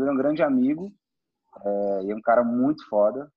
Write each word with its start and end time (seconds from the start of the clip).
Yuri 0.00 0.10
é 0.10 0.12
um 0.12 0.16
grande 0.16 0.42
amigo, 0.42 0.92
é, 1.64 2.02
e 2.04 2.10
é 2.10 2.14
um 2.14 2.20
cara 2.20 2.42
muito 2.42 2.88
foda. 2.88 3.30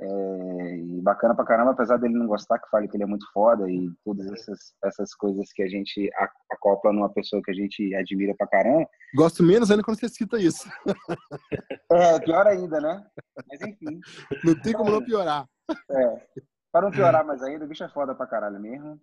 É, 0.00 0.76
e 0.76 1.00
bacana 1.02 1.34
pra 1.34 1.44
caramba, 1.44 1.72
apesar 1.72 1.96
dele 1.96 2.14
não 2.14 2.28
gostar 2.28 2.60
que 2.60 2.70
fale 2.70 2.86
que 2.86 2.96
ele 2.96 3.02
é 3.02 3.06
muito 3.06 3.26
foda 3.32 3.68
e 3.68 3.90
todas 4.04 4.30
essas, 4.30 4.58
essas 4.84 5.12
coisas 5.12 5.52
que 5.52 5.60
a 5.60 5.68
gente 5.68 6.08
acopla 6.52 6.92
numa 6.92 7.12
pessoa 7.12 7.42
que 7.42 7.50
a 7.50 7.54
gente 7.54 7.92
admira 7.96 8.32
pra 8.36 8.46
caramba. 8.46 8.88
Gosto 9.16 9.42
menos 9.42 9.70
ainda 9.70 9.82
quando 9.82 9.98
você 9.98 10.08
cita 10.08 10.38
isso. 10.38 10.68
É, 11.90 12.20
pior 12.20 12.46
ainda, 12.46 12.82
né? 12.82 13.02
Mas 13.50 13.62
enfim. 13.62 13.98
Não 14.44 14.54
tem 14.60 14.74
como 14.74 14.90
não 14.90 15.02
piorar. 15.02 15.48
É. 15.90 16.26
Para 16.70 16.82
não 16.82 16.90
piorar 16.90 17.24
mais 17.24 17.42
ainda, 17.42 17.64
o 17.64 17.68
bicho 17.68 17.82
é 17.82 17.88
foda 17.88 18.14
pra 18.14 18.26
caralho 18.26 18.60
mesmo. 18.60 19.00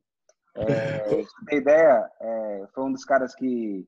É, 0.55 1.25
ter 1.47 1.57
ideia, 1.57 2.09
é, 2.21 2.67
foi 2.73 2.83
um 2.83 2.91
dos 2.91 3.03
caras 3.03 3.33
que 3.33 3.85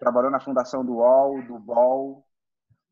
trabalhou 0.00 0.30
na 0.30 0.40
fundação 0.40 0.82
do 0.84 0.94
UOL, 0.94 1.42
do 1.42 1.58
BOL, 1.58 2.24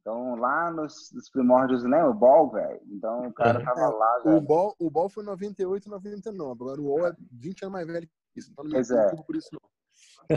então, 0.01 0.35
lá 0.37 0.71
nos, 0.71 1.13
nos 1.13 1.29
primórdios, 1.31 1.85
né? 1.85 2.03
O 2.05 2.15
Ball, 2.15 2.51
velho. 2.51 2.81
Então, 2.91 3.27
o 3.27 3.33
cara 3.33 3.63
tava 3.63 3.89
lá, 3.89 4.19
velho. 4.25 4.37
O 4.37 4.41
Ball, 4.41 4.75
o 4.79 4.91
Ball 4.91 5.11
foi 5.11 5.23
98, 5.23 5.91
99. 5.91 6.53
Agora, 6.53 6.81
o 6.81 6.85
UOL 6.85 7.09
é 7.09 7.13
20 7.33 7.63
anos 7.65 7.73
mais 7.73 7.87
velho 7.87 8.09
que 8.09 8.41
isso. 8.41 8.51
Então, 8.51 8.65
não 8.65 8.71
pois 8.71 8.91
é. 8.91 9.15
por 9.17 9.37
isso, 9.37 9.49
não. 9.53 9.61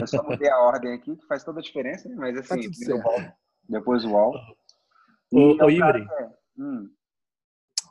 Eu 0.00 0.06
só 0.06 0.22
mudei 0.22 0.50
a 0.50 0.58
ordem 0.58 0.92
aqui, 0.92 1.16
que 1.16 1.26
faz 1.26 1.42
toda 1.44 1.60
a 1.60 1.62
diferença, 1.62 2.08
né? 2.08 2.14
Mas, 2.18 2.36
assim, 2.36 2.70
tá 2.86 2.94
o 2.94 3.02
Ball, 3.02 3.32
depois 3.68 4.04
o 4.04 4.10
UOL. 4.10 4.34
Ô, 5.32 5.64
ô 5.64 5.70
Yuri. 5.70 6.02
É, 6.02 6.30
hum. 6.58 6.90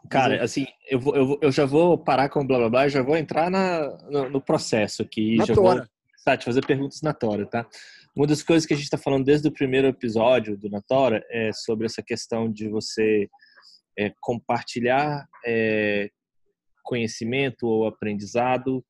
Cara, 0.10 0.44
assim, 0.44 0.68
eu, 0.92 1.00
vou, 1.00 1.16
eu, 1.16 1.40
eu 1.42 1.52
já 1.52 1.66
vou 1.66 1.98
parar 1.98 2.30
com 2.30 2.42
o 2.42 2.46
blá 2.48 2.60
blá 2.60 2.70
blá 2.70 2.86
e 2.86 2.90
já 2.90 3.02
vou 3.02 3.18
entrar 3.18 3.50
na, 3.50 3.88
no, 4.10 4.30
no 4.30 4.42
processo 4.42 5.02
aqui. 5.02 5.38
Na 5.38 5.46
já 5.46 5.56
tora. 5.56 5.80
vou 5.80 5.88
tá, 6.24 6.38
te 6.38 6.46
fazer 6.46 6.66
perguntas 6.66 7.02
na 7.02 7.14
tora, 7.14 7.46
tá? 7.48 7.66
Uma 8.16 8.28
das 8.28 8.44
coisas 8.44 8.66
que 8.66 8.74
a 8.74 8.78
gente 8.78 8.86
está 8.86 8.98
falando 8.98 9.26
desde 9.26 9.48
o 9.48 9.52
primeiro 9.52 9.88
episódio 9.88 10.56
do 10.56 10.70
Natora 10.70 11.26
é 11.32 11.52
sobre 11.52 11.88
essa 11.88 12.04
questão 12.04 12.52
de 12.52 12.70
você 12.70 13.28
é, 13.98 14.14
compartilhar 14.22 15.28
é, 15.46 16.12
conhecimento 16.84 17.66
ou 17.66 17.88
aprendizado 17.88 18.86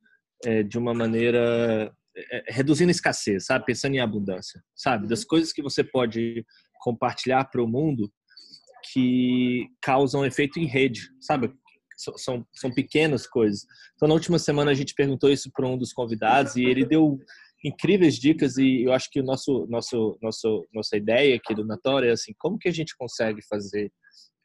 é, 0.45 0.61
de 0.61 0.77
uma 0.77 0.93
maneira 0.93 1.89
é, 2.15 2.43
reduzindo 2.49 2.89
a 2.89 2.91
escassez, 2.91 3.45
sabe? 3.45 3.65
Pensando 3.65 3.95
em 3.95 3.99
abundância, 3.99 4.61
sabe? 4.75 5.07
Das 5.07 5.23
coisas 5.23 5.53
que 5.53 5.61
você 5.61 5.85
pode 5.85 6.45
compartilhar 6.81 7.45
para 7.45 7.63
o 7.63 7.67
mundo 7.67 8.11
que 8.91 9.67
causam 9.81 10.25
efeito 10.25 10.59
em 10.59 10.65
rede, 10.65 11.09
sabe? 11.21 11.53
São, 12.17 12.45
são 12.53 12.73
pequenas 12.73 13.25
coisas. 13.25 13.65
Então, 13.95 14.09
na 14.09 14.15
última 14.15 14.37
semana, 14.37 14.71
a 14.71 14.73
gente 14.73 14.93
perguntou 14.93 15.31
isso 15.31 15.49
para 15.53 15.65
um 15.65 15.77
dos 15.77 15.93
convidados 15.93 16.57
e 16.57 16.65
ele 16.65 16.83
deu 16.85 17.17
incríveis 17.63 18.15
dicas 18.15 18.57
e 18.57 18.83
eu 18.83 18.91
acho 18.91 19.09
que 19.09 19.21
o 19.21 19.23
nosso, 19.23 19.65
nosso, 19.67 20.17
nosso, 20.21 20.67
nossa 20.73 20.97
ideia 20.97 21.35
aqui 21.35 21.55
do 21.55 21.65
Natório 21.65 22.09
é 22.09 22.11
assim, 22.11 22.33
como 22.37 22.57
que 22.57 22.67
a 22.67 22.73
gente 22.73 22.95
consegue 22.97 23.41
fazer 23.47 23.91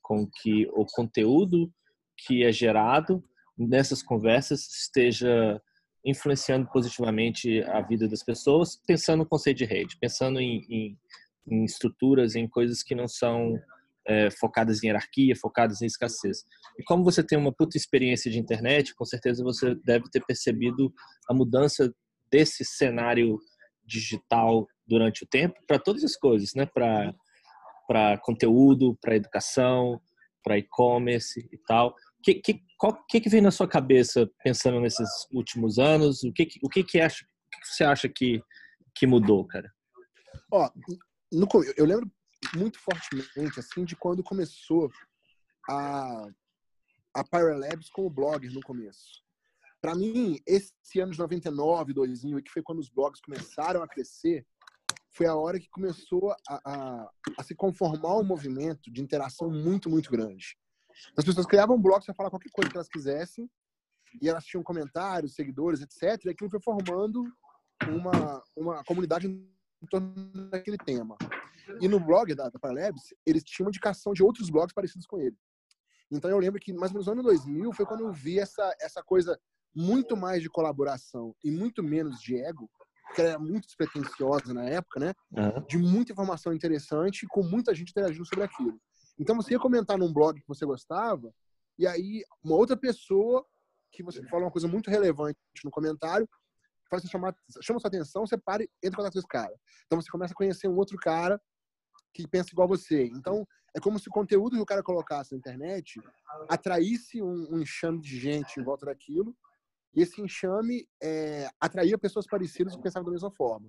com 0.01 0.27
que 0.41 0.67
o 0.73 0.87
conteúdo 0.87 1.71
que 2.17 2.45
é 2.45 2.53
gerado 2.53 3.23
nessas 3.57 4.03
conversas 4.03 4.61
esteja 4.69 5.61
influenciando 6.05 6.69
positivamente 6.71 7.63
a 7.65 7.81
vida 7.83 8.09
das 8.09 8.23
pessoas, 8.23 8.81
pensando 8.87 9.19
no 9.21 9.29
conceito 9.29 9.59
de 9.59 9.65
rede, 9.65 9.99
pensando 10.01 10.41
em, 10.41 10.65
em, 10.71 10.99
em 11.47 11.65
estruturas, 11.65 12.37
em 12.37 12.49
coisas 12.49 12.83
que 12.83 12.95
não 12.95 13.09
são 13.09 13.59
é, 14.07 14.31
focadas 14.31 14.83
em 14.83 14.87
hierarquia, 14.87 15.37
focadas 15.37 15.83
em 15.83 15.87
escassez. 15.87 16.45
E 16.79 16.85
como 16.85 17.05
você 17.05 17.23
tem 17.23 17.37
uma 17.37 17.53
puta 17.53 17.77
experiência 17.77 18.31
de 18.31 18.39
internet, 18.39 18.95
com 18.95 19.05
certeza 19.05 19.45
você 19.45 19.75
deve 19.85 20.09
ter 20.11 20.25
percebido 20.25 20.93
a 21.29 21.35
mudança 21.35 21.93
desse 22.31 22.65
cenário 22.65 23.39
digital 23.85 24.67
durante 24.87 25.25
o 25.25 25.27
tempo 25.27 25.59
para 25.67 25.79
todas 25.79 26.05
as 26.05 26.17
coisas, 26.17 26.55
né? 26.55 26.67
Para 26.67 27.15
para 27.87 28.19
conteúdo, 28.19 28.99
para 29.01 29.17
educação, 29.17 29.99
para 30.45 30.59
e-commerce 30.59 31.49
e 31.51 31.59
tal. 31.67 31.95
Que 32.23 32.35
que 32.35 32.61
qual 32.79 33.05
que 33.07 33.21
que 33.21 33.31
vem 33.31 33.41
na 33.41 33.51
sua 33.51 33.67
cabeça 33.67 34.29
pensando 34.45 34.81
nesses 34.81 35.09
últimos 35.33 35.79
anos? 35.79 36.23
O 36.23 36.33
que 36.33 36.49
o 36.63 36.69
que 36.69 36.85
que 36.85 37.01
acha 37.01 37.25
o 37.25 37.61
que 37.61 37.69
você 37.75 37.85
acha 37.85 38.09
que 38.09 38.43
que 38.95 39.07
mudou, 39.07 39.47
cara? 39.47 39.73
Ó, 40.53 40.71
no, 41.33 41.47
eu 41.77 41.85
lembro 41.87 42.11
muito 42.57 42.79
fortemente 42.79 43.59
assim 43.59 43.85
de 43.85 43.97
quando 43.97 44.23
começou 44.23 44.91
a 45.69 46.27
a 47.15 47.25
Paralabs 47.25 47.91
com 47.91 48.07
o 48.07 48.11
blog 48.11 48.49
no 48.51 48.61
começo. 48.61 49.23
Para 49.81 49.95
mim, 49.95 50.39
esse 50.47 51.01
ano 51.01 51.13
de 51.13 51.19
99, 51.19 51.93
2000, 51.93 52.43
que 52.43 52.51
foi 52.51 52.63
quando 52.63 52.81
os 52.81 52.89
blogs 52.89 53.21
começaram 53.21 53.83
a 53.83 53.89
crescer, 53.89 54.45
foi 55.11 55.27
a 55.27 55.37
hora 55.37 55.59
que 55.59 55.69
começou 55.71 56.33
a, 56.33 56.37
a, 56.49 57.11
a 57.39 57.43
se 57.43 57.55
conformar 57.55 58.17
um 58.17 58.25
movimento 58.25 58.91
de 58.91 59.01
interação 59.01 59.51
muito, 59.51 59.89
muito 59.89 60.11
grande. 60.11 60.57
As 61.17 61.25
pessoas 61.25 61.47
criavam 61.47 61.81
blogs 61.81 62.07
para 62.07 62.15
falar 62.15 62.31
qualquer 62.31 62.51
coisa 62.51 62.71
que 62.71 62.77
elas 62.77 62.89
quisessem, 62.89 63.49
e 64.21 64.29
elas 64.29 64.45
tinham 64.45 64.63
comentários, 64.63 65.35
seguidores, 65.35 65.81
etc. 65.81 66.25
E 66.25 66.31
aquilo 66.31 66.51
foi 66.51 66.61
formando 66.61 67.23
uma, 67.87 68.43
uma 68.57 68.85
comunidade 68.85 69.27
em 69.27 69.87
torno 69.91 70.13
daquele 70.51 70.79
tema. 70.79 71.17
E 71.81 71.89
no 71.89 72.01
blog 72.01 72.35
da, 72.35 72.49
da 72.49 72.59
Paralabs, 72.59 73.15
eles 73.27 73.45
tinham 73.45 73.69
indicação 73.69 74.13
de 74.13 74.23
outros 74.23 74.51
blogs 74.51 74.73
parecidos 74.75 75.07
com 75.07 75.21
ele. 75.21 75.37
Então 76.11 76.31
eu 76.31 76.39
lembro 76.39 76.59
que 76.59 76.73
mais 76.73 76.91
ou 76.91 76.95
menos 76.95 77.07
no 77.07 77.13
ano 77.13 77.23
2000 77.23 77.73
foi 77.73 77.85
quando 77.85 78.01
eu 78.01 78.13
vi 78.13 78.39
essa, 78.39 78.75
essa 78.81 79.03
coisa 79.03 79.39
muito 79.79 80.17
mais 80.17 80.43
de 80.43 80.51
colaboração 80.51 81.37
e 81.45 81.53
muito 81.53 81.85
menos 81.85 82.21
de 82.21 82.37
ego, 82.37 82.69
que 83.15 83.23
era 83.23 83.39
muito 83.39 83.65
despretensiosa 83.67 84.53
na 84.53 84.65
época, 84.65 84.99
né? 84.99 85.15
Uhum. 85.31 85.65
De 85.69 85.79
muita 85.79 86.13
informação 86.13 86.53
interessante 86.53 87.23
e 87.23 87.29
com 87.29 87.45
muita 87.45 87.73
gente 87.73 87.91
interagindo 87.91 88.27
sobre 88.27 88.45
aquilo. 88.45 88.77
Então 89.17 89.37
você 89.37 89.53
ia 89.53 89.59
comentar 89.61 89.97
num 89.97 90.13
blog 90.13 90.41
que 90.41 90.49
você 90.49 90.67
gostava, 90.67 91.33
e 91.79 91.87
aí 91.87 92.25
uma 92.43 92.57
outra 92.57 92.77
pessoa 92.77 93.47
que 93.93 94.03
você 94.03 94.21
fala 94.25 94.45
uma 94.45 94.51
coisa 94.51 94.67
muito 94.67 94.91
relevante 94.91 95.39
no 95.65 95.71
comentário, 95.71 96.29
faz 96.91 97.03
você 97.03 97.09
chamar, 97.09 97.33
chama 97.63 97.79
sua 97.79 97.89
atenção, 97.89 98.27
você 98.27 98.37
para 98.37 98.65
e 98.65 98.69
entra 98.83 98.89
em 98.89 98.97
contato 98.97 99.13
com 99.13 99.19
esse 99.21 99.29
cara. 99.29 99.55
Então 99.87 100.01
você 100.01 100.11
começa 100.11 100.33
a 100.33 100.37
conhecer 100.37 100.67
um 100.67 100.77
outro 100.77 100.97
cara 100.99 101.41
que 102.13 102.27
pensa 102.27 102.51
igual 102.51 102.67
você. 102.67 103.05
Então 103.05 103.47
é 103.77 103.81
como 103.81 103.97
se 103.99 104.09
o 104.09 104.13
conteúdo 104.13 104.57
que 104.57 104.63
o 104.63 104.67
cara 104.67 104.83
colocasse 104.83 105.33
na 105.33 105.39
internet 105.39 106.01
atraísse 106.49 107.23
um, 107.23 107.55
um 107.55 107.61
enxame 107.61 108.01
de 108.01 108.19
gente 108.19 108.59
em 108.59 108.65
volta 108.65 108.87
daquilo 108.87 109.37
esse 109.95 110.21
enxame 110.21 110.87
é, 111.03 111.49
atraía 111.61 111.99
pessoas 111.99 112.27
parecidas 112.27 112.77
que 112.77 112.83
pensavam 112.83 113.07
da 113.07 113.13
mesma 113.13 113.31
forma. 113.31 113.69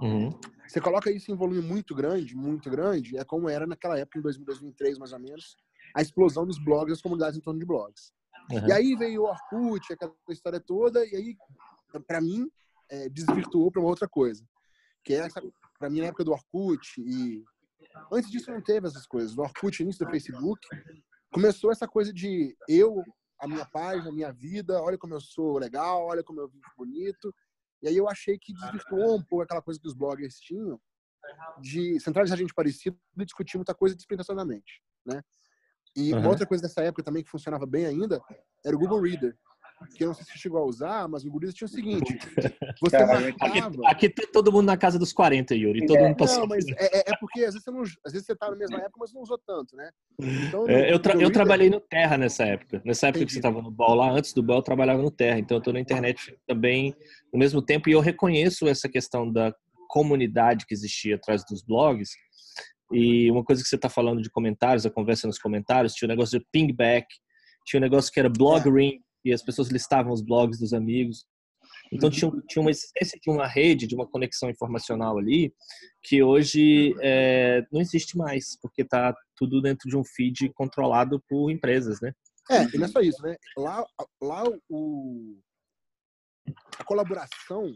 Uhum. 0.00 0.30
Você 0.66 0.80
coloca 0.80 1.10
isso 1.10 1.30
em 1.32 1.34
volume 1.34 1.60
muito 1.60 1.94
grande, 1.94 2.36
muito 2.36 2.70
grande, 2.70 3.16
é 3.16 3.24
como 3.24 3.48
era 3.48 3.66
naquela 3.66 3.98
época, 3.98 4.18
em 4.18 4.22
2003 4.22 4.98
mais 4.98 5.12
ou 5.12 5.18
menos, 5.18 5.56
a 5.94 6.02
explosão 6.02 6.46
dos 6.46 6.62
blogs, 6.62 6.92
das 6.92 7.02
comunidades 7.02 7.38
em 7.38 7.42
torno 7.42 7.58
de 7.58 7.66
blogs. 7.66 8.12
Uhum. 8.50 8.68
E 8.68 8.72
aí 8.72 8.96
veio 8.96 9.22
o 9.22 9.26
Orkut, 9.26 9.92
aquela 9.92 10.14
história 10.30 10.60
toda, 10.60 11.04
e 11.04 11.16
aí, 11.16 11.36
para 12.06 12.20
mim, 12.20 12.48
é, 12.90 13.08
desvirtuou 13.08 13.70
para 13.70 13.80
uma 13.80 13.90
outra 13.90 14.08
coisa. 14.08 14.44
Que 15.04 15.14
é 15.14 15.18
essa, 15.18 15.42
para 15.78 15.90
mim, 15.90 16.00
na 16.00 16.06
época 16.06 16.24
do 16.24 16.32
Orkut, 16.32 17.00
e 17.00 17.42
antes 18.12 18.30
disso 18.30 18.50
não 18.50 18.62
teve 18.62 18.86
essas 18.86 19.06
coisas. 19.06 19.34
No 19.34 19.42
Orkut, 19.42 19.82
início 19.82 20.04
do 20.04 20.10
Facebook, 20.10 20.60
começou 21.32 21.70
essa 21.70 21.88
coisa 21.88 22.12
de 22.12 22.56
eu 22.68 23.02
a 23.40 23.46
minha 23.46 23.64
página, 23.66 24.08
a 24.08 24.12
minha 24.12 24.32
vida, 24.32 24.80
olha 24.82 24.98
como 24.98 25.14
eu 25.14 25.20
sou 25.20 25.58
legal, 25.58 26.04
olha 26.04 26.22
como 26.22 26.40
eu 26.40 26.48
vivo 26.48 26.66
bonito. 26.76 27.34
E 27.82 27.88
aí 27.88 27.96
eu 27.96 28.08
achei 28.08 28.38
que 28.38 28.52
desvirtuou 28.52 29.16
um 29.16 29.22
pouco 29.22 29.42
aquela 29.42 29.62
coisa 29.62 29.78
que 29.80 29.86
os 29.86 29.94
bloggers 29.94 30.38
tinham 30.40 30.80
de 31.60 32.00
centralizar 32.00 32.38
gente 32.38 32.54
parecida 32.54 32.96
e 33.16 33.24
discutir 33.24 33.56
muita 33.56 33.74
coisa 33.74 33.94
despretensiosamente, 33.94 34.82
né? 35.04 35.22
E 35.96 36.12
uhum. 36.12 36.28
outra 36.28 36.46
coisa 36.46 36.62
dessa 36.62 36.82
época 36.82 37.02
também 37.02 37.22
que 37.22 37.30
funcionava 37.30 37.66
bem 37.66 37.86
ainda 37.86 38.20
era 38.64 38.74
o 38.74 38.78
Google 38.78 39.00
Reader 39.00 39.36
que 39.86 40.04
eu 40.04 40.08
não 40.08 40.14
sei 40.14 40.24
se 40.24 40.38
chegou 40.38 40.60
a 40.60 40.64
usar, 40.64 41.08
mas 41.08 41.24
o 41.24 41.30
Guriza 41.30 41.52
tinha 41.52 41.66
o 41.66 41.70
seguinte: 41.70 42.18
você 42.80 42.98
marcava... 42.98 43.28
aqui, 43.28 43.86
aqui 43.86 44.08
tá 44.08 44.22
todo 44.32 44.52
mundo 44.52 44.66
na 44.66 44.76
casa 44.76 44.98
dos 44.98 45.12
40, 45.12 45.54
Yuri. 45.54 45.86
Todo 45.86 45.96
é, 45.98 46.08
mundo 46.08 46.16
passou. 46.16 46.40
Não, 46.40 46.46
mas 46.46 46.66
é, 46.68 47.10
é, 47.10 47.16
porque 47.18 47.40
às 47.40 47.54
vezes, 47.54 47.64
você 47.64 47.70
não, 47.70 47.82
às 47.82 48.12
vezes 48.12 48.26
você 48.26 48.36
tá 48.36 48.50
na 48.50 48.56
mesma 48.56 48.78
época, 48.78 48.96
mas 48.98 49.12
não 49.12 49.22
usou 49.22 49.38
tanto, 49.38 49.76
né? 49.76 49.90
Então, 50.20 50.64
no, 50.64 50.70
é, 50.70 50.92
eu, 50.92 50.98
tra 50.98 51.14
eu 51.14 51.30
trabalhei 51.30 51.70
no 51.70 51.80
Terra 51.80 52.16
nessa 52.16 52.44
época. 52.44 52.82
Nessa 52.84 53.08
época 53.08 53.18
Entendi. 53.22 53.26
que 53.26 53.32
você 53.32 53.38
estava 53.38 53.62
no 53.62 53.70
BOL 53.70 53.94
lá, 53.94 54.10
antes 54.10 54.32
do 54.32 54.42
BOL, 54.42 54.56
eu 54.56 54.62
trabalhava 54.62 55.02
no 55.02 55.10
Terra. 55.10 55.38
Então 55.38 55.56
eu 55.56 55.62
tô 55.62 55.72
na 55.72 55.80
internet 55.80 56.36
também 56.46 56.94
ao 57.32 57.38
mesmo 57.38 57.62
tempo 57.62 57.88
e 57.88 57.92
eu 57.92 58.00
reconheço 58.00 58.66
essa 58.66 58.88
questão 58.88 59.30
da 59.30 59.54
comunidade 59.88 60.66
que 60.66 60.74
existia 60.74 61.16
atrás 61.16 61.44
dos 61.44 61.62
blogs. 61.62 62.10
E 62.92 63.30
uma 63.30 63.44
coisa 63.44 63.62
que 63.62 63.68
você 63.68 63.76
está 63.76 63.88
falando 63.88 64.22
de 64.22 64.30
comentários, 64.30 64.86
a 64.86 64.90
conversa 64.90 65.26
nos 65.26 65.38
comentários, 65.38 65.94
tinha 65.94 66.06
o 66.06 66.10
um 66.10 66.14
negócio 66.14 66.38
de 66.38 66.46
pingback, 66.50 67.06
tinha 67.66 67.78
um 67.78 67.82
negócio 67.82 68.10
que 68.12 68.18
era 68.18 68.28
blog 68.28 68.66
é. 68.66 68.72
ring, 68.72 69.00
e 69.28 69.32
as 69.32 69.42
pessoas 69.42 69.68
listavam 69.68 70.12
os 70.12 70.22
blogs 70.22 70.58
dos 70.58 70.72
amigos. 70.72 71.26
Então 71.92 72.10
tinha, 72.10 72.30
tinha 72.48 72.62
uma 72.62 72.70
existência 72.70 73.18
de 73.20 73.30
uma 73.30 73.46
rede, 73.46 73.86
de 73.86 73.94
uma 73.94 74.06
conexão 74.06 74.50
informacional 74.50 75.18
ali, 75.18 75.54
que 76.02 76.22
hoje 76.22 76.94
é, 77.00 77.66
não 77.72 77.80
existe 77.80 78.16
mais, 78.16 78.58
porque 78.60 78.82
está 78.82 79.14
tudo 79.36 79.62
dentro 79.62 79.88
de 79.88 79.96
um 79.96 80.04
feed 80.04 80.50
controlado 80.54 81.22
por 81.28 81.50
empresas, 81.50 82.00
né? 82.00 82.12
É, 82.50 82.64
e 82.74 82.78
não 82.78 82.86
é 82.86 82.88
só 82.88 83.00
isso, 83.00 83.22
né? 83.22 83.36
Lá, 83.56 83.84
lá 84.20 84.42
o, 84.68 85.38
a 86.78 86.84
colaboração 86.84 87.74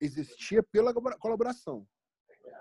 existia 0.00 0.62
pela 0.62 0.92
colaboração. 1.18 1.86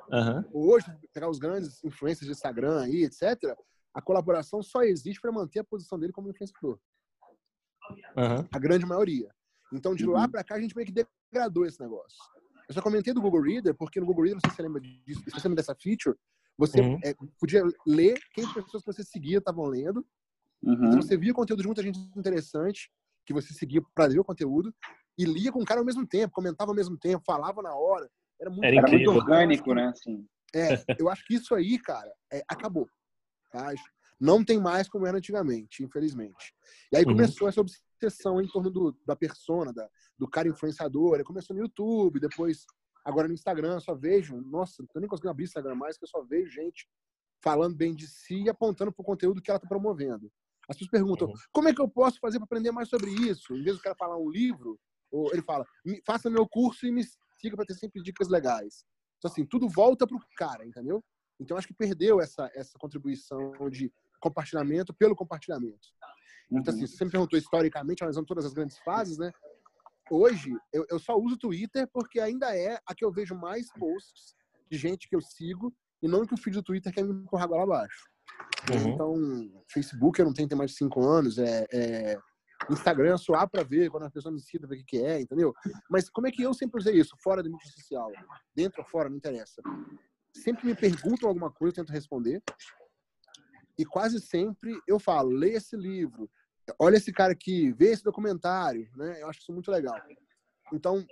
Uhum. 0.09 0.43
Hoje, 0.53 0.85
pegar 1.13 1.29
os 1.29 1.39
grandes 1.39 1.83
influencers 1.83 2.25
de 2.25 2.31
Instagram 2.31 2.81
aí, 2.81 3.03
etc., 3.03 3.55
a 3.93 4.01
colaboração 4.01 4.61
só 4.63 4.81
existe 4.83 5.21
para 5.21 5.31
manter 5.31 5.59
a 5.59 5.63
posição 5.63 5.99
dele 5.99 6.13
como 6.13 6.29
influenciador. 6.29 6.79
Uhum. 8.17 8.47
A 8.51 8.59
grande 8.59 8.85
maioria. 8.85 9.29
Então, 9.71 9.95
de 9.95 10.05
lá 10.05 10.23
Uhum. 10.23 10.29
para 10.31 10.43
cá, 10.43 10.55
a 10.55 10.59
gente 10.61 10.75
meio 10.75 10.85
que 10.87 11.05
degradou 11.31 11.65
esse 11.65 11.79
negócio. 11.79 12.17
Eu 12.67 12.73
só 12.73 12.81
comentei 12.81 13.13
do 13.13 13.21
Google 13.21 13.41
Reader, 13.41 13.75
porque 13.75 13.99
no 13.99 14.05
Google 14.05 14.23
Reader, 14.23 14.35
não 14.35 14.41
sei 14.41 14.49
se 14.51 14.55
você 14.55 14.61
lembra 14.61 14.81
disso, 14.81 15.21
se 15.23 15.31
você 15.31 15.47
lembra 15.47 15.61
dessa 15.61 15.75
feature, 15.75 16.15
você 16.57 16.79
Uhum. 16.81 16.99
é, 17.03 17.13
podia 17.39 17.63
ler 17.85 18.19
quem 18.33 18.45
as 18.45 18.53
pessoas 18.53 18.83
que 18.83 18.93
você 18.93 19.03
seguia 19.03 19.39
estavam 19.39 19.65
lendo. 19.65 20.05
Uhum. 20.61 20.85
Então, 20.87 21.01
você 21.01 21.17
via 21.17 21.33
conteúdo 21.33 21.61
de 21.61 21.67
muita 21.67 21.81
gente 21.83 21.99
interessante, 22.15 22.89
que 23.25 23.33
você 23.33 23.53
seguia 23.53 23.81
para 23.95 24.05
ler 24.05 24.19
o 24.19 24.23
conteúdo, 24.23 24.73
e 25.17 25.25
lia 25.25 25.51
com 25.51 25.61
o 25.61 25.65
cara 25.65 25.79
ao 25.81 25.85
mesmo 25.85 26.05
tempo, 26.07 26.33
comentava 26.33 26.71
ao 26.71 26.75
mesmo 26.75 26.97
tempo, 26.97 27.23
falava 27.25 27.61
na 27.61 27.75
hora. 27.75 28.09
Era 28.39 28.49
muito, 28.49 28.63
Era 28.65 28.77
Era 28.77 28.89
muito 28.89 29.11
orgânico, 29.11 29.73
né? 29.73 29.87
Assim. 29.87 30.25
É, 30.55 30.83
eu 30.99 31.09
acho 31.09 31.25
que 31.25 31.35
isso 31.35 31.53
aí, 31.55 31.79
cara, 31.79 32.11
é, 32.31 32.43
acabou. 32.47 32.87
Tá? 33.51 33.73
Não 34.23 34.41
tem 34.41 34.57
mais 34.57 34.87
como 34.87 35.05
era 35.05 35.17
antigamente, 35.17 35.83
infelizmente. 35.83 36.55
E 36.89 36.95
aí 36.95 37.03
Uhum. 37.03 37.11
começou 37.11 37.49
essa 37.49 37.59
obsessão 37.59 38.41
em 38.41 38.47
torno 38.47 38.69
do, 38.71 38.97
da 39.05 39.17
persona, 39.17 39.73
da, 39.73 39.89
do 40.17 40.29
cara 40.29 40.47
influenciador. 40.47 41.15
Aí 41.17 41.25
começou 41.25 41.53
no 41.53 41.61
YouTube, 41.61 42.21
depois 42.21 42.65
agora 43.03 43.27
no 43.27 43.33
Instagram, 43.33 43.73
eu 43.73 43.81
só 43.81 43.93
vejo, 43.93 44.39
nossa, 44.39 44.81
não 44.81 44.87
tô 44.87 44.97
nem 45.01 45.09
conseguindo 45.09 45.31
abrir 45.31 45.43
Instagram 45.43 45.75
mais, 45.75 45.97
que 45.97 46.05
eu 46.05 46.07
só 46.07 46.21
vejo 46.23 46.49
gente 46.49 46.87
falando 47.43 47.75
bem 47.75 47.93
de 47.93 48.07
si 48.07 48.43
e 48.43 48.49
apontando 48.49 48.93
pro 48.93 49.03
conteúdo 49.03 49.41
que 49.41 49.51
ela 49.51 49.59
tá 49.59 49.67
promovendo. 49.67 50.31
As 50.69 50.77
pessoas 50.77 50.91
perguntam, 50.91 51.27
Uhum. 51.27 51.33
como 51.51 51.67
é 51.67 51.73
que 51.73 51.81
eu 51.81 51.89
posso 51.89 52.17
fazer 52.21 52.37
para 52.39 52.45
aprender 52.45 52.71
mais 52.71 52.87
sobre 52.87 53.11
isso? 53.11 53.53
Em 53.53 53.61
vez 53.61 53.75
do 53.75 53.83
cara 53.83 53.93
falar 53.93 54.17
um 54.17 54.29
livro, 54.29 54.79
ou 55.11 55.29
ele 55.33 55.41
fala, 55.41 55.65
"Me- 55.85 56.01
faça 56.05 56.29
meu 56.29 56.47
curso 56.47 56.87
e 56.87 56.91
me 56.93 57.03
siga 57.37 57.57
para 57.57 57.65
ter 57.65 57.73
sempre 57.73 58.01
dicas 58.01 58.29
legais. 58.29 58.85
Então, 59.17 59.29
assim, 59.29 59.45
tudo 59.45 59.67
volta 59.67 60.07
pro 60.07 60.17
cara, 60.37 60.65
entendeu? 60.65 61.03
Então, 61.37 61.57
acho 61.57 61.67
que 61.67 61.73
perdeu 61.73 62.21
essa, 62.21 62.49
essa 62.55 62.77
contribuição 62.79 63.69
de 63.69 63.91
compartilhamento 64.23 64.93
pelo 64.93 65.15
compartilhamento. 65.15 65.89
Então, 66.49 66.73
assim, 66.73 66.83
Uhum. 66.83 66.87
você 66.87 67.05
me 67.05 67.11
perguntou 67.11 67.37
historicamente, 67.37 68.03
analisando 68.03 68.25
todas 68.25 68.45
as 68.45 68.53
grandes 68.53 68.77
fases, 68.79 69.17
né? 69.17 69.31
Hoje, 70.09 70.51
eu, 70.71 70.85
eu 70.89 70.99
só 70.99 71.17
uso 71.17 71.35
o 71.35 71.37
Twitter 71.37 71.89
porque 71.91 72.19
ainda 72.19 72.55
é 72.55 72.79
a 72.85 72.95
que 72.95 73.03
eu 73.03 73.11
vejo 73.11 73.35
mais 73.35 73.67
posts 73.73 74.35
de 74.69 74.77
gente 74.77 75.09
que 75.09 75.15
eu 75.15 75.21
sigo 75.21 75.73
e 76.01 76.07
não 76.07 76.25
que 76.25 76.33
o 76.33 76.37
feed 76.37 76.55
do 76.55 76.63
Twitter 76.63 76.93
quer 76.93 77.03
me 77.03 77.13
empurrar 77.13 77.49
lá 77.49 77.63
abaixo. 77.63 78.03
Uhum. 78.71 78.93
Então, 78.93 79.13
Facebook 79.71 80.19
eu 80.19 80.25
não 80.25 80.33
tenho 80.33 80.47
tem 80.47 80.57
mais 80.57 80.71
de 80.71 80.77
cinco 80.77 81.05
anos, 81.05 81.37
é, 81.37 81.65
é 81.71 82.17
Instagram 82.69 83.17
só 83.17 83.33
há 83.35 83.47
pra 83.47 83.63
ver 83.63 83.89
quando 83.89 84.03
a 84.03 84.11
pessoa 84.11 84.33
me 84.33 84.39
cita, 84.39 84.67
ver 84.67 84.75
o 84.75 84.77
que, 84.79 84.85
que 84.85 84.97
é, 84.97 85.21
entendeu? 85.21 85.53
Mas 85.89 86.09
como 86.09 86.27
é 86.27 86.31
que 86.31 86.43
eu 86.43 86.53
sempre 86.53 86.79
usei 86.79 86.95
isso? 86.97 87.15
Fora 87.21 87.43
da 87.43 87.49
mídia 87.49 87.69
social, 87.71 88.09
dentro 88.55 88.81
ou 88.81 88.87
fora, 88.87 89.09
não 89.09 89.17
interessa. 89.17 89.61
Sempre 90.35 90.65
me 90.67 90.75
perguntam 90.75 91.27
alguma 91.27 91.51
coisa, 91.51 91.71
eu 91.73 91.83
tento 91.83 91.93
responder. 91.93 92.41
E 93.77 93.85
quase 93.85 94.19
sempre 94.19 94.79
eu 94.87 94.99
falo, 94.99 95.29
leia 95.29 95.57
esse 95.57 95.75
livro, 95.75 96.29
olha 96.79 96.97
esse 96.97 97.11
cara 97.11 97.33
aqui, 97.33 97.71
vê 97.73 97.91
esse 97.91 98.03
documentário, 98.03 98.89
né? 98.95 99.21
Eu 99.21 99.29
acho 99.29 99.39
isso 99.39 99.53
muito 99.53 99.71
legal. 99.71 99.99
Então, 100.71 101.05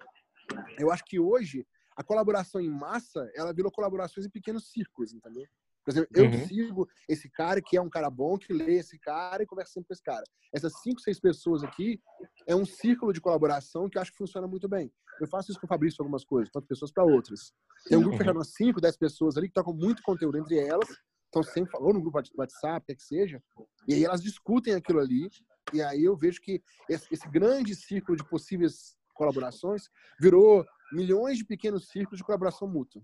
eu 0.77 0.91
acho 0.91 1.03
que 1.05 1.19
hoje 1.19 1.65
a 1.95 2.03
colaboração 2.03 2.61
em 2.61 2.69
massa, 2.69 3.29
ela 3.35 3.53
virou 3.53 3.71
colaborações 3.71 4.25
em 4.25 4.29
pequenos 4.29 4.71
círculos, 4.71 5.13
entendeu? 5.13 5.45
Por 5.83 5.91
exemplo, 5.91 6.09
eu 6.15 6.25
Uhum. 6.25 6.47
sigo 6.47 6.89
esse 7.09 7.27
cara 7.29 7.59
que 7.61 7.75
é 7.75 7.81
um 7.81 7.89
cara 7.89 8.09
bom, 8.09 8.37
que 8.37 8.53
lê 8.53 8.75
esse 8.75 8.99
cara 8.99 9.41
e 9.41 9.47
conversa 9.47 9.73
sempre 9.73 9.87
com 9.87 9.93
esse 9.93 10.03
cara. 10.03 10.23
Essas 10.53 10.79
cinco, 10.81 11.01
seis 11.01 11.19
pessoas 11.19 11.63
aqui 11.63 11.99
é 12.45 12.55
um 12.55 12.65
círculo 12.65 13.11
de 13.11 13.19
colaboração 13.19 13.89
que 13.89 13.97
eu 13.97 14.01
acho 14.01 14.11
que 14.11 14.17
funciona 14.17 14.47
muito 14.47 14.69
bem. 14.69 14.91
Eu 15.19 15.27
faço 15.27 15.51
isso 15.51 15.59
com 15.59 15.65
o 15.65 15.69
Fabrício 15.69 15.97
algumas 16.01 16.23
coisas, 16.23 16.51
tanto 16.51 16.67
pessoas 16.67 16.91
para 16.91 17.03
outras. 17.03 17.51
Tem 17.87 17.97
um 17.97 18.01
grupo 18.01 18.13
Uhum. 18.13 18.17
fechado 18.19 18.35
umas 18.37 18.53
5, 18.53 18.79
10 18.79 18.95
pessoas 18.95 19.37
ali 19.37 19.47
que 19.47 19.53
trocam 19.55 19.73
muito 19.73 20.03
conteúdo 20.03 20.37
entre 20.37 20.59
elas, 20.59 20.87
estão 21.31 21.41
sempre 21.43 21.71
falando 21.71 21.93
no 21.95 22.01
grupo 22.01 22.21
de 22.21 22.31
WhatsApp, 22.35 22.85
quer 22.85 22.95
que 22.95 23.03
seja, 23.03 23.41
e 23.87 23.93
aí 23.93 24.03
elas 24.03 24.21
discutem 24.21 24.73
aquilo 24.73 24.99
ali, 24.99 25.29
e 25.73 25.81
aí 25.81 26.03
eu 26.03 26.15
vejo 26.15 26.41
que 26.41 26.61
esse, 26.89 27.07
esse 27.11 27.27
grande 27.29 27.73
círculo 27.73 28.17
de 28.17 28.23
possíveis 28.25 28.97
colaborações 29.13 29.89
virou 30.19 30.65
milhões 30.91 31.37
de 31.37 31.45
pequenos 31.45 31.87
círculos 31.89 32.17
de 32.17 32.23
colaboração 32.25 32.67
mútua, 32.67 33.01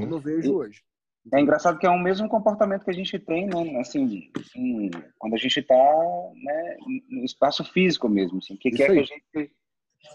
como 0.00 0.14
eu 0.14 0.20
vejo 0.20 0.54
hoje. 0.54 0.82
É 1.32 1.40
engraçado 1.40 1.78
que 1.78 1.86
é 1.86 1.90
o 1.90 1.98
mesmo 1.98 2.28
comportamento 2.28 2.84
que 2.84 2.90
a 2.90 2.94
gente 2.94 3.18
tem, 3.18 3.46
né? 3.46 3.80
Assim, 3.80 4.30
em- 4.54 4.90
quando 5.18 5.34
a 5.34 5.38
gente 5.38 5.58
está 5.58 5.74
né, 5.74 6.76
no 7.10 7.24
espaço 7.24 7.64
físico 7.64 8.08
mesmo, 8.08 8.38
assim, 8.38 8.56
que, 8.56 8.70
que 8.70 8.82
é 8.82 8.86
que 8.86 8.92
a 8.92 9.04
gente 9.04 9.52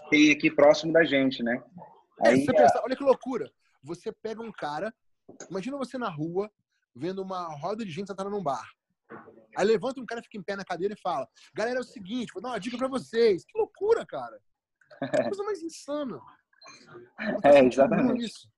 tem 0.08 0.30
aqui 0.32 0.50
próximo 0.50 0.90
da 0.92 1.04
gente, 1.04 1.42
né? 1.42 1.62
É, 2.20 2.28
Aí, 2.28 2.38
se 2.40 2.46
você 2.46 2.52
pensar, 2.54 2.82
olha 2.82 2.96
que 2.96 3.02
loucura. 3.02 3.50
Você 3.82 4.10
pega 4.10 4.40
um 4.40 4.50
cara, 4.52 4.94
imagina 5.50 5.76
você 5.76 5.98
na 5.98 6.08
rua, 6.08 6.50
vendo 6.94 7.22
uma 7.22 7.48
roda 7.56 7.84
de 7.84 7.90
gente 7.90 8.08
sentada 8.08 8.30
num 8.30 8.42
bar. 8.42 8.66
Aí 9.56 9.66
levanta 9.66 10.00
um 10.00 10.06
cara, 10.06 10.22
fica 10.22 10.38
em 10.38 10.42
pé 10.42 10.56
na 10.56 10.64
cadeira 10.64 10.94
e 10.94 11.00
fala: 11.00 11.28
Galera, 11.54 11.78
é 11.78 11.80
o 11.80 11.84
seguinte, 11.84 12.32
vou 12.32 12.42
dar 12.42 12.50
uma 12.50 12.60
dica 12.60 12.78
pra 12.78 12.88
vocês. 12.88 13.44
Que 13.44 13.58
loucura, 13.58 14.06
cara. 14.06 14.38
Que 15.16 15.24
coisa 15.24 15.42
mais 15.42 15.60
insana. 15.62 16.20
É, 17.42 17.64
exatamente. 17.64 18.24
isso. 18.24 18.48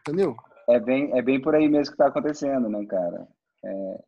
Entendeu? 0.00 0.34
é 0.68 0.78
bem, 0.78 1.10
é 1.16 1.22
bem 1.22 1.40
por 1.40 1.54
aí 1.54 1.66
mesmo 1.66 1.86
que 1.86 1.94
está 1.94 2.08
acontecendo, 2.08 2.68
né, 2.68 2.84
cara? 2.84 3.26
É, 3.64 4.04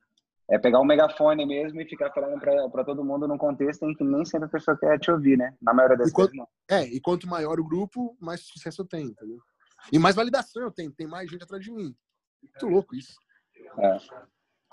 é 0.50 0.58
pegar 0.58 0.78
um 0.80 0.84
megafone 0.84 1.46
mesmo 1.46 1.80
e 1.80 1.88
ficar 1.88 2.12
falando 2.12 2.38
para 2.38 2.84
todo 2.84 3.04
mundo 3.04 3.26
num 3.26 3.38
contexto 3.38 3.84
em 3.84 3.94
que 3.94 4.04
nem 4.04 4.24
sempre 4.26 4.46
a 4.46 4.50
pessoa 4.50 4.76
quer 4.76 4.98
te 4.98 5.10
ouvir, 5.10 5.38
né? 5.38 5.54
Na 5.60 5.72
maioria 5.72 5.96
das 5.96 6.12
vezes, 6.12 6.32
não. 6.34 6.46
É, 6.70 6.84
e 6.84 7.00
quanto 7.00 7.26
maior 7.26 7.58
o 7.58 7.64
grupo, 7.64 8.14
mais 8.20 8.42
sucesso 8.42 8.82
eu 8.82 8.86
tenho, 8.86 9.08
entendeu? 9.08 9.38
E 9.90 9.98
mais 9.98 10.14
validação 10.14 10.62
eu 10.62 10.70
tenho, 10.70 10.92
tem 10.92 11.06
mais 11.06 11.30
gente 11.30 11.42
atrás 11.42 11.64
de 11.64 11.72
mim. 11.72 11.94
Muito 12.42 12.66
louco 12.66 12.94
isso. 12.94 13.14
É. 13.78 13.98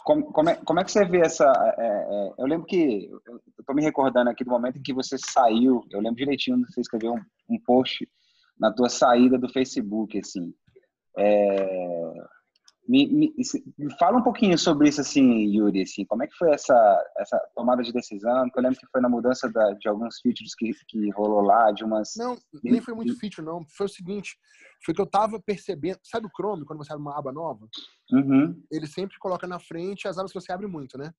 Como, 0.03 0.31
como, 0.31 0.49
é, 0.49 0.55
como 0.55 0.79
é 0.79 0.83
que 0.83 0.91
você 0.91 1.05
vê 1.05 1.19
essa. 1.19 1.45
é, 1.77 1.85
é, 1.85 2.33
eu 2.37 2.45
lembro 2.45 2.65
que. 2.65 3.09
Eu 3.57 3.63
tô 3.65 3.73
me 3.73 3.83
recordando 3.83 4.29
aqui 4.29 4.43
do 4.43 4.51
momento 4.51 4.77
em 4.77 4.81
que 4.81 4.93
você 4.93 5.17
saiu. 5.17 5.83
Eu 5.91 5.99
lembro 5.99 6.15
direitinho 6.15 6.65
você 6.65 6.81
escreveu 6.81 7.13
um, 7.13 7.21
um 7.49 7.59
post 7.59 8.07
na 8.59 8.73
tua 8.73 8.89
saída 8.89 9.37
do 9.37 9.49
Facebook, 9.49 10.17
assim. 10.17 10.53
É, 11.17 12.13
me, 12.87 13.07
me, 13.07 13.33
me 13.77 13.97
fala 13.97 14.17
um 14.17 14.23
pouquinho 14.23 14.57
sobre 14.57 14.87
isso, 14.87 15.01
assim, 15.01 15.43
Yuri. 15.55 15.81
Assim, 15.81 16.05
como 16.05 16.23
é 16.23 16.27
que 16.27 16.35
foi 16.35 16.51
essa, 16.51 17.03
essa 17.17 17.37
tomada 17.55 17.83
de 17.83 17.91
decisão? 17.91 18.43
Porque 18.43 18.59
eu 18.59 18.63
lembro 18.63 18.79
que 18.79 18.87
foi 18.87 19.01
na 19.01 19.09
mudança 19.09 19.51
da, 19.51 19.73
de 19.73 19.87
alguns 19.89 20.19
features 20.21 20.55
que, 20.55 20.71
que 20.87 21.09
rolou 21.11 21.41
lá, 21.41 21.71
de 21.71 21.83
umas. 21.83 22.13
Não, 22.15 22.37
nem 22.63 22.79
foi 22.81 22.93
muito 22.93 23.17
feature, 23.19 23.45
não. 23.45 23.65
Foi 23.75 23.87
o 23.87 23.89
seguinte, 23.89 24.37
foi 24.85 24.93
que 24.93 25.01
eu 25.01 25.05
tava 25.05 25.39
percebendo... 25.39 25.99
Sabe 26.03 26.27
o 26.27 26.31
Chrome, 26.35 26.65
quando 26.65 26.83
você 26.83 26.93
abre 26.93 27.01
uma 27.01 27.17
aba 27.17 27.31
nova? 27.31 27.67
Uhum, 28.11 28.63
Ele 28.71 28.87
sempre 28.87 29.17
coloca 29.19 29.45
na 29.45 29.59
frente 29.59 30.07
as 30.07 30.17
abas 30.17 30.31
que 30.31 30.39
você 30.39 30.51
abre 30.51 30.67
muito, 30.67 30.97
né? 30.97 31.13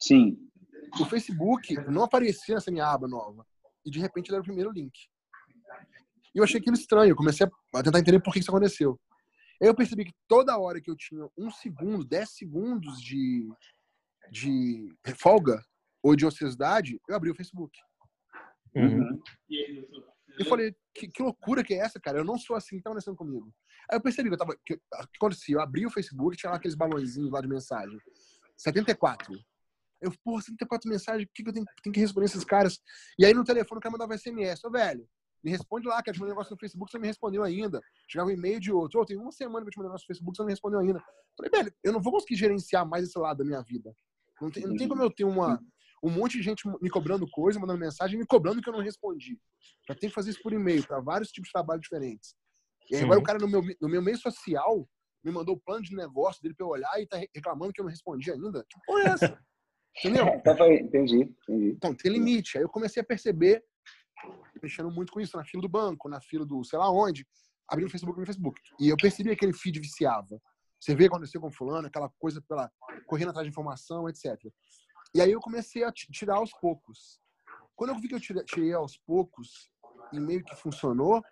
sim. 0.00 0.36
O 1.00 1.06
Facebook 1.06 1.74
não 1.90 2.04
aparecia 2.04 2.54
nessa 2.54 2.70
minha 2.70 2.86
aba 2.86 3.08
nova. 3.08 3.44
E 3.84 3.90
de 3.90 3.98
repente 3.98 4.28
ele 4.28 4.36
era 4.36 4.42
o 4.42 4.44
primeiro 4.44 4.70
link. 4.70 4.92
E 6.34 6.38
eu 6.38 6.44
achei 6.44 6.60
aquilo 6.60 6.76
estranho. 6.76 7.10
Eu 7.10 7.16
comecei 7.16 7.46
a 7.74 7.82
tentar 7.82 7.98
entender 7.98 8.20
por 8.20 8.32
que 8.32 8.40
isso 8.40 8.50
aconteceu. 8.50 9.00
Eu 9.60 9.74
percebi 9.74 10.04
que 10.04 10.14
toda 10.28 10.58
hora 10.58 10.80
que 10.80 10.90
eu 10.90 10.96
tinha 10.96 11.28
um 11.36 11.50
segundo, 11.50 12.04
dez 12.04 12.30
segundos 12.30 13.00
de, 13.00 13.48
de 14.30 14.94
folga 15.16 15.62
ou 16.02 16.14
de 16.14 16.26
ociosidade, 16.26 17.00
eu 17.08 17.16
abri 17.16 17.30
o 17.30 17.34
Facebook. 17.34 17.76
Uhum. 18.74 19.22
Eu 20.38 20.46
falei, 20.46 20.74
que, 20.94 21.08
que 21.08 21.22
loucura 21.22 21.62
que 21.62 21.74
é 21.74 21.78
essa, 21.78 22.00
cara? 22.00 22.18
Eu 22.18 22.24
não 22.24 22.38
sou 22.38 22.56
assim, 22.56 22.80
tá 22.80 22.90
acontecendo 22.90 23.16
comigo. 23.16 23.52
Aí 23.90 23.96
eu 23.96 24.00
percebi 24.00 24.28
que 24.28 24.34
eu 24.34 24.38
tava. 24.38 24.56
Que, 24.64 24.76
que 24.76 24.82
acontecia? 25.16 25.56
Eu 25.56 25.60
abri 25.60 25.86
o 25.86 25.90
Facebook, 25.90 26.36
tinha 26.36 26.50
lá 26.50 26.56
aqueles 26.56 26.76
balãozinhos 26.76 27.30
lá 27.30 27.40
de 27.40 27.48
mensagem. 27.48 27.98
74. 28.56 29.32
Eu, 30.00 30.12
porra, 30.22 30.42
74 30.42 30.88
mensagens, 30.90 31.28
o 31.28 31.32
que, 31.32 31.42
que 31.42 31.48
eu 31.48 31.54
tenho, 31.54 31.66
tenho 31.82 31.94
que 31.94 32.00
responder 32.00 32.26
esses 32.26 32.44
caras? 32.44 32.78
E 33.18 33.24
aí 33.24 33.32
no 33.32 33.44
telefone 33.44 33.78
o 33.78 33.80
cara 33.80 33.92
mandava 33.92 34.16
SMS. 34.16 34.64
Ô, 34.64 34.70
velho, 34.70 35.08
me 35.44 35.50
responde 35.50 35.86
lá, 35.86 36.02
quero 36.02 36.16
te 36.16 36.20
mandar 36.20 36.32
um 36.32 36.36
negócio 36.36 36.54
no 36.54 36.58
Facebook, 36.58 36.90
você 36.90 36.96
não 36.96 37.02
me 37.02 37.08
respondeu 37.08 37.42
ainda. 37.44 37.80
Chegava 38.08 38.30
um 38.30 38.32
e-mail 38.32 38.58
de 38.58 38.72
outro. 38.72 39.00
Ô, 39.00 39.04
tem 39.04 39.16
uma 39.18 39.30
semana 39.30 39.62
pra 39.62 39.70
te 39.70 39.76
mandar 39.76 39.88
um 39.88 39.90
negócio 39.90 40.04
no 40.04 40.06
Facebook, 40.06 40.36
você 40.36 40.42
não 40.42 40.46
me 40.46 40.52
respondeu 40.52 40.80
ainda. 40.80 41.04
Falei, 41.36 41.50
velho, 41.50 41.74
eu 41.84 41.92
não 41.92 42.00
vou 42.00 42.14
conseguir 42.14 42.36
gerenciar 42.36 42.88
mais 42.88 43.04
esse 43.04 43.18
lado 43.18 43.38
da 43.38 43.44
minha 43.44 43.60
vida. 43.62 43.94
Não 44.40 44.50
tem, 44.50 44.66
não 44.66 44.76
tem 44.76 44.88
como 44.88 45.02
eu 45.02 45.10
ter 45.10 45.24
uma, 45.24 45.60
um 46.02 46.10
monte 46.10 46.38
de 46.38 46.42
gente 46.42 46.66
me 46.80 46.88
cobrando 46.88 47.28
coisa, 47.30 47.60
mandando 47.60 47.78
mensagem, 47.78 48.18
me 48.18 48.26
cobrando 48.26 48.62
que 48.62 48.68
eu 48.68 48.72
não 48.72 48.80
respondi. 48.80 49.38
Já 49.86 49.94
tem 49.94 50.08
que 50.08 50.14
fazer 50.14 50.30
isso 50.30 50.42
por 50.42 50.52
e-mail, 50.52 50.86
para 50.86 51.00
vários 51.00 51.30
tipos 51.30 51.48
de 51.48 51.52
trabalho 51.52 51.80
diferentes. 51.80 52.34
E 52.90 52.96
aí, 52.96 53.02
agora 53.02 53.20
o 53.20 53.22
cara 53.22 53.38
no 53.38 53.48
meu, 53.48 53.62
no 53.80 53.88
meu 53.88 54.02
meio 54.02 54.16
social 54.18 54.88
me 55.22 55.32
mandou 55.32 55.54
o 55.54 55.60
plano 55.60 55.82
de 55.82 55.94
negócio 55.94 56.42
dele 56.42 56.54
pra 56.54 56.66
eu 56.66 56.70
olhar 56.70 57.00
e 57.00 57.06
tá 57.06 57.18
reclamando 57.34 57.72
que 57.72 57.80
eu 57.80 57.84
não 57.84 57.90
respondi 57.90 58.30
ainda. 58.30 58.64
Que 58.68 58.78
porra 58.86 59.02
é 59.02 59.06
essa? 59.06 59.38
Entendeu? 59.98 60.26
Então 60.26 60.56
foi, 60.56 60.74
entendi, 60.80 61.22
entendi. 61.22 61.70
Então, 61.70 61.94
tem 61.94 62.12
limite. 62.12 62.58
Aí 62.58 62.64
eu 62.64 62.68
comecei 62.68 63.00
a 63.00 63.06
perceber, 63.06 63.62
mexendo 64.62 64.90
muito 64.90 65.12
com 65.12 65.20
isso, 65.20 65.36
na 65.36 65.44
fila 65.44 65.62
do 65.62 65.68
banco, 65.68 66.08
na 66.08 66.20
fila 66.20 66.44
do 66.46 66.62
sei 66.64 66.78
lá 66.78 66.90
onde, 66.90 67.26
abrindo 67.68 67.88
o 67.88 67.90
Facebook 67.90 68.18
no 68.18 68.26
Facebook. 68.26 68.60
E 68.80 68.88
eu 68.88 68.96
percebi 68.96 69.30
que 69.30 69.34
aquele 69.34 69.52
feed 69.52 69.80
viciava. 69.80 70.40
Você 70.80 70.94
vê 70.94 71.04
o 71.04 71.08
que 71.08 71.14
aconteceu 71.14 71.40
com 71.40 71.50
fulano, 71.50 71.86
aquela 71.86 72.10
coisa 72.18 72.42
pela 72.42 72.70
correndo 73.06 73.30
atrás 73.30 73.46
de 73.46 73.50
informação, 73.50 74.08
etc. 74.08 74.38
E 75.14 75.20
aí 75.20 75.32
eu 75.32 75.40
comecei 75.40 75.82
a 75.84 75.92
ti- 75.92 76.10
tirar 76.10 76.36
aos 76.36 76.50
poucos. 76.60 77.20
Quando 77.74 77.90
eu 77.90 77.98
vi 77.98 78.08
que 78.08 78.14
eu 78.14 78.20
tirei, 78.20 78.44
tirei 78.44 78.72
aos 78.72 78.96
poucos 78.98 79.70
e 80.12 80.20
meio 80.20 80.44
que 80.44 80.54
funcionou, 80.56 81.22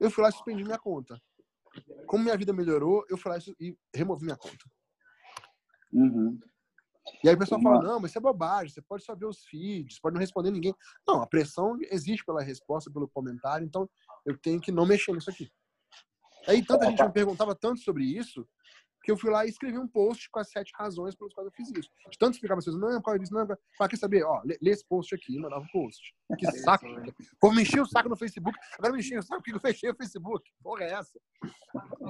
eu 0.00 0.10
fui 0.10 0.22
lá 0.22 0.30
e 0.30 0.32
suspendi 0.32 0.64
minha 0.64 0.78
conta. 0.78 1.20
como 2.06 2.24
minha 2.24 2.36
vida 2.36 2.52
melhorou, 2.52 3.04
eu 3.08 3.16
fui 3.16 3.30
lá 3.30 3.38
e 3.60 3.76
removi 3.94 4.24
minha 4.24 4.36
conta. 4.36 4.64
Uhum. 5.92 6.38
E 7.22 7.28
aí 7.28 7.34
o 7.34 7.38
pessoal 7.38 7.60
fala, 7.60 7.82
não, 7.82 8.00
mas 8.00 8.10
isso 8.10 8.18
é 8.18 8.20
bobagem, 8.20 8.72
você 8.72 8.82
pode 8.82 9.04
só 9.04 9.14
ver 9.14 9.26
os 9.26 9.44
feeds, 9.44 10.00
pode 10.00 10.14
não 10.14 10.20
responder 10.20 10.50
ninguém. 10.50 10.74
Não, 11.06 11.22
a 11.22 11.26
pressão 11.26 11.76
existe 11.90 12.24
pela 12.24 12.42
resposta, 12.42 12.90
pelo 12.90 13.08
comentário, 13.08 13.66
então 13.66 13.88
eu 14.24 14.36
tenho 14.38 14.60
que 14.60 14.72
não 14.72 14.86
mexer 14.86 15.12
nisso 15.12 15.30
aqui. 15.30 15.50
Aí 16.46 16.64
tanta 16.64 16.86
gente 16.86 17.02
me 17.02 17.12
perguntava 17.12 17.54
tanto 17.54 17.80
sobre 17.80 18.04
isso, 18.04 18.46
que 19.02 19.12
eu 19.12 19.16
fui 19.16 19.30
lá 19.30 19.46
e 19.46 19.48
escrevi 19.48 19.78
um 19.78 19.88
post 19.88 20.28
com 20.30 20.38
as 20.38 20.50
sete 20.50 20.70
razões 20.76 21.14
pelas 21.14 21.32
quais 21.32 21.46
eu 21.46 21.52
fiz 21.52 21.70
isso. 21.70 21.90
De 22.10 22.18
tanto 22.18 22.34
explicar 22.34 22.54
pra 22.54 22.62
vocês, 22.62 22.76
não, 22.76 23.00
qual 23.00 23.16
é 23.16 23.22
isso, 23.22 23.32
não, 23.32 23.46
qual 23.46 23.88
quer 23.88 23.96
saber? 23.96 24.22
Ó, 24.22 24.42
lê, 24.44 24.58
lê, 24.60 24.70
esse 24.70 24.86
post 24.86 25.14
aqui, 25.14 25.38
mandava 25.38 25.62
um 25.62 25.68
post. 25.68 26.14
Que 26.38 26.46
saco. 26.60 26.86
Pô, 27.40 27.52
me 27.52 27.62
enchi 27.62 27.80
o 27.80 27.86
saco 27.86 28.08
no 28.08 28.16
Facebook, 28.16 28.58
agora 28.78 28.92
me 28.92 29.00
o 29.00 29.22
saco 29.22 29.42
porque 29.42 29.54
eu 29.54 29.60
fechei 29.60 29.90
o 29.90 29.94
Facebook. 29.94 30.50
Porra 30.62 30.84
é 30.84 30.92
essa? 30.92 31.18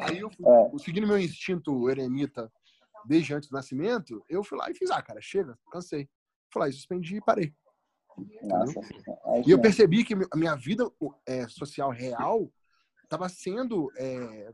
Aí 0.03 0.19
eu 0.19 0.31
fui, 0.31 0.47
é. 0.47 0.79
seguindo 0.79 1.07
meu 1.07 1.19
instinto 1.19 1.89
eremita 1.89 2.51
desde 3.07 3.35
antes 3.35 3.49
do 3.49 3.55
nascimento, 3.55 4.25
eu 4.29 4.43
fui 4.43 4.59
lá 4.59 4.71
e 4.71 4.75
fiz, 4.75 4.91
ah, 4.91 5.03
cara, 5.03 5.21
chega, 5.21 5.59
cansei. 5.71 6.09
Fui 6.53 6.61
lá 6.61 6.69
e 6.69 6.73
suspendi 6.73 7.17
e 7.17 7.21
parei. 7.21 7.55
Nossa, 8.43 8.81
é 9.27 9.43
e 9.47 9.51
eu 9.51 9.61
percebi 9.61 10.05
que 10.05 10.15
a 10.15 10.37
minha 10.37 10.57
vida 10.57 10.91
é, 11.25 11.47
social 11.47 11.91
real 11.91 12.51
estava 13.05 13.29
sendo 13.29 13.93
é, 13.97 14.53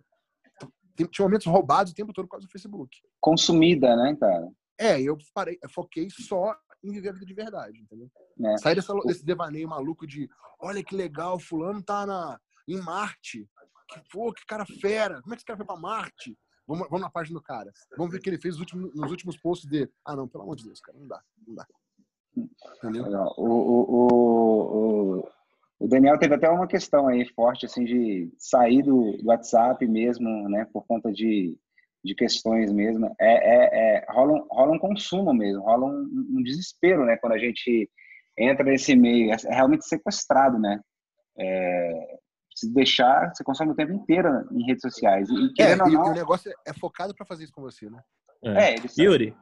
tinha 1.11 1.27
momentos 1.27 1.47
roubados 1.47 1.93
o 1.93 1.95
tempo 1.95 2.13
todo 2.13 2.27
por 2.27 2.33
causa 2.33 2.47
do 2.47 2.51
Facebook. 2.51 2.97
Consumida, 3.21 3.97
né, 3.97 4.17
cara? 4.17 4.49
É, 4.79 5.01
eu 5.01 5.17
parei, 5.33 5.59
eu 5.63 5.69
foquei 5.69 6.09
só 6.11 6.57
em 6.83 6.93
viver 6.93 7.09
a 7.09 7.13
vida 7.13 7.27
de 7.27 7.35
verdade, 7.35 7.81
entendeu? 7.81 8.11
É. 8.45 8.59
Sair 8.59 8.75
dessa, 8.75 8.93
desse 9.05 9.25
devaneio 9.25 9.69
maluco 9.69 10.07
de 10.07 10.29
olha 10.61 10.85
que 10.85 10.95
legal, 10.95 11.39
fulano 11.39 11.83
tá 11.83 12.07
na, 12.07 12.39
em 12.69 12.81
Marte. 12.81 13.49
Que, 13.89 14.01
pô, 14.11 14.33
que 14.33 14.45
cara 14.47 14.65
fera. 14.65 15.21
Como 15.23 15.35
é 15.35 15.37
que 15.37 15.41
esse 15.41 15.47
cara 15.47 15.57
foi 15.57 15.67
pra 15.67 15.77
Marte? 15.77 16.37
Vamos, 16.67 16.89
vamos 16.89 17.03
na 17.03 17.11
página 17.11 17.39
do 17.39 17.43
cara. 17.43 17.73
Vamos 17.97 18.13
ver 18.13 18.19
o 18.19 18.23
que 18.23 18.31
ele 18.31 18.41
fez 18.41 18.55
nos 18.55 18.61
últimos, 18.61 18.95
nos 18.95 19.11
últimos 19.11 19.37
posts 19.37 19.69
dele. 19.69 19.91
Ah, 20.05 20.17
não, 20.17 20.29
pelo 20.29 20.45
amor 20.45 20.57
de 20.57 20.65
Deus, 20.65 20.81
cara, 20.81 20.99
não 20.99 21.07
dá, 21.07 21.23
não 21.47 21.55
dá. 21.55 21.67
Entendeu? 22.37 23.05
O, 23.37 23.49
o, 23.49 25.19
o, 25.19 25.29
o 25.79 25.89
Daniel 25.89 26.19
teve 26.19 26.35
até 26.35 26.49
uma 26.49 26.67
questão 26.67 27.09
aí 27.09 27.25
forte, 27.35 27.67
assim, 27.67 27.85
de 27.85 28.33
sair 28.39 28.83
do, 28.83 29.17
WhatsApp 29.25 29.87
mesmo, 29.87 30.49
né, 30.49 30.67
por 30.73 30.87
conta 30.87 31.13
de, 31.13 31.57
de 32.03 32.15
questões 32.15 32.73
mesmo. 32.73 33.15
É, 33.21 33.35
é, 33.35 33.97
é 33.99 34.07
rola, 34.09 34.33
um, 34.33 34.47
rola 34.51 34.73
um 34.73 34.79
consumo 34.79 35.33
mesmo, 35.33 35.63
rola 35.63 35.87
um, 35.87 36.27
um, 36.39 36.43
desespero, 36.43 37.05
né, 37.05 37.17
quando 37.19 37.35
a 37.35 37.39
gente 37.39 37.89
entra 38.37 38.65
nesse 38.65 38.97
meio. 38.97 39.33
É 39.33 39.37
realmente 39.55 39.87
sequestrado, 39.87 40.59
né? 40.59 40.81
É, 41.39 42.19
se 42.55 42.73
deixar, 42.73 43.33
você 43.35 43.43
consome 43.43 43.73
o 43.73 43.75
tempo 43.75 43.93
inteiro 43.93 44.29
em 44.53 44.65
redes 44.65 44.83
sociais. 44.83 45.29
E, 45.29 45.63
é, 45.63 45.75
não, 45.75 45.89
e 45.89 45.97
o 45.97 46.13
negócio 46.13 46.53
é 46.67 46.73
focado 46.73 47.15
para 47.15 47.27
fazer 47.27 47.45
isso 47.45 47.53
com 47.53 47.63
você, 47.63 47.91
né? 47.91 48.01
É, 48.45 48.75
é 48.75 48.77
Yuri, 48.99 49.35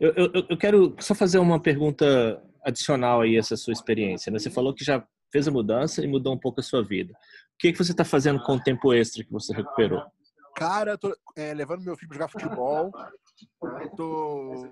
eu, 0.00 0.12
eu, 0.14 0.46
eu, 0.48 0.58
quero 0.58 0.96
só 0.98 1.14
fazer 1.14 1.38
uma 1.38 1.60
pergunta 1.60 2.42
adicional 2.64 3.20
aí 3.20 3.36
a 3.36 3.38
essa 3.38 3.56
sua 3.56 3.72
experiência. 3.72 4.30
Né? 4.30 4.38
Você 4.38 4.50
falou 4.50 4.74
que 4.74 4.84
já 4.84 5.06
fez 5.30 5.46
a 5.46 5.50
mudança 5.50 6.04
e 6.04 6.08
mudou 6.08 6.34
um 6.34 6.38
pouco 6.38 6.60
a 6.60 6.62
sua 6.62 6.82
vida. 6.82 7.12
O 7.12 7.58
que, 7.58 7.72
que 7.72 7.78
você 7.78 7.92
está 7.92 8.04
fazendo 8.04 8.42
com 8.42 8.56
o 8.56 8.62
tempo 8.62 8.92
extra 8.92 9.24
que 9.24 9.32
você 9.32 9.54
recuperou? 9.54 10.02
Cara, 10.56 10.92
eu 10.92 10.98
tô 10.98 11.16
é, 11.36 11.54
levando 11.54 11.82
meu 11.82 11.96
filho 11.96 12.08
para 12.08 12.16
jogar 12.16 12.28
futebol, 12.28 12.90
tô 13.96 14.66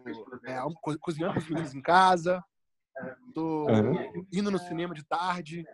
é, 0.45 0.59
cozinhando 1.01 1.35
com 1.35 1.41
os 1.41 1.49
meninos 1.49 1.75
em 1.75 1.81
casa, 1.81 2.43
tô 3.35 3.67
uhum. 3.71 4.27
indo 4.33 4.51
no 4.51 4.59
cinema 4.59 4.95
de 4.95 5.05
tarde. 5.05 5.65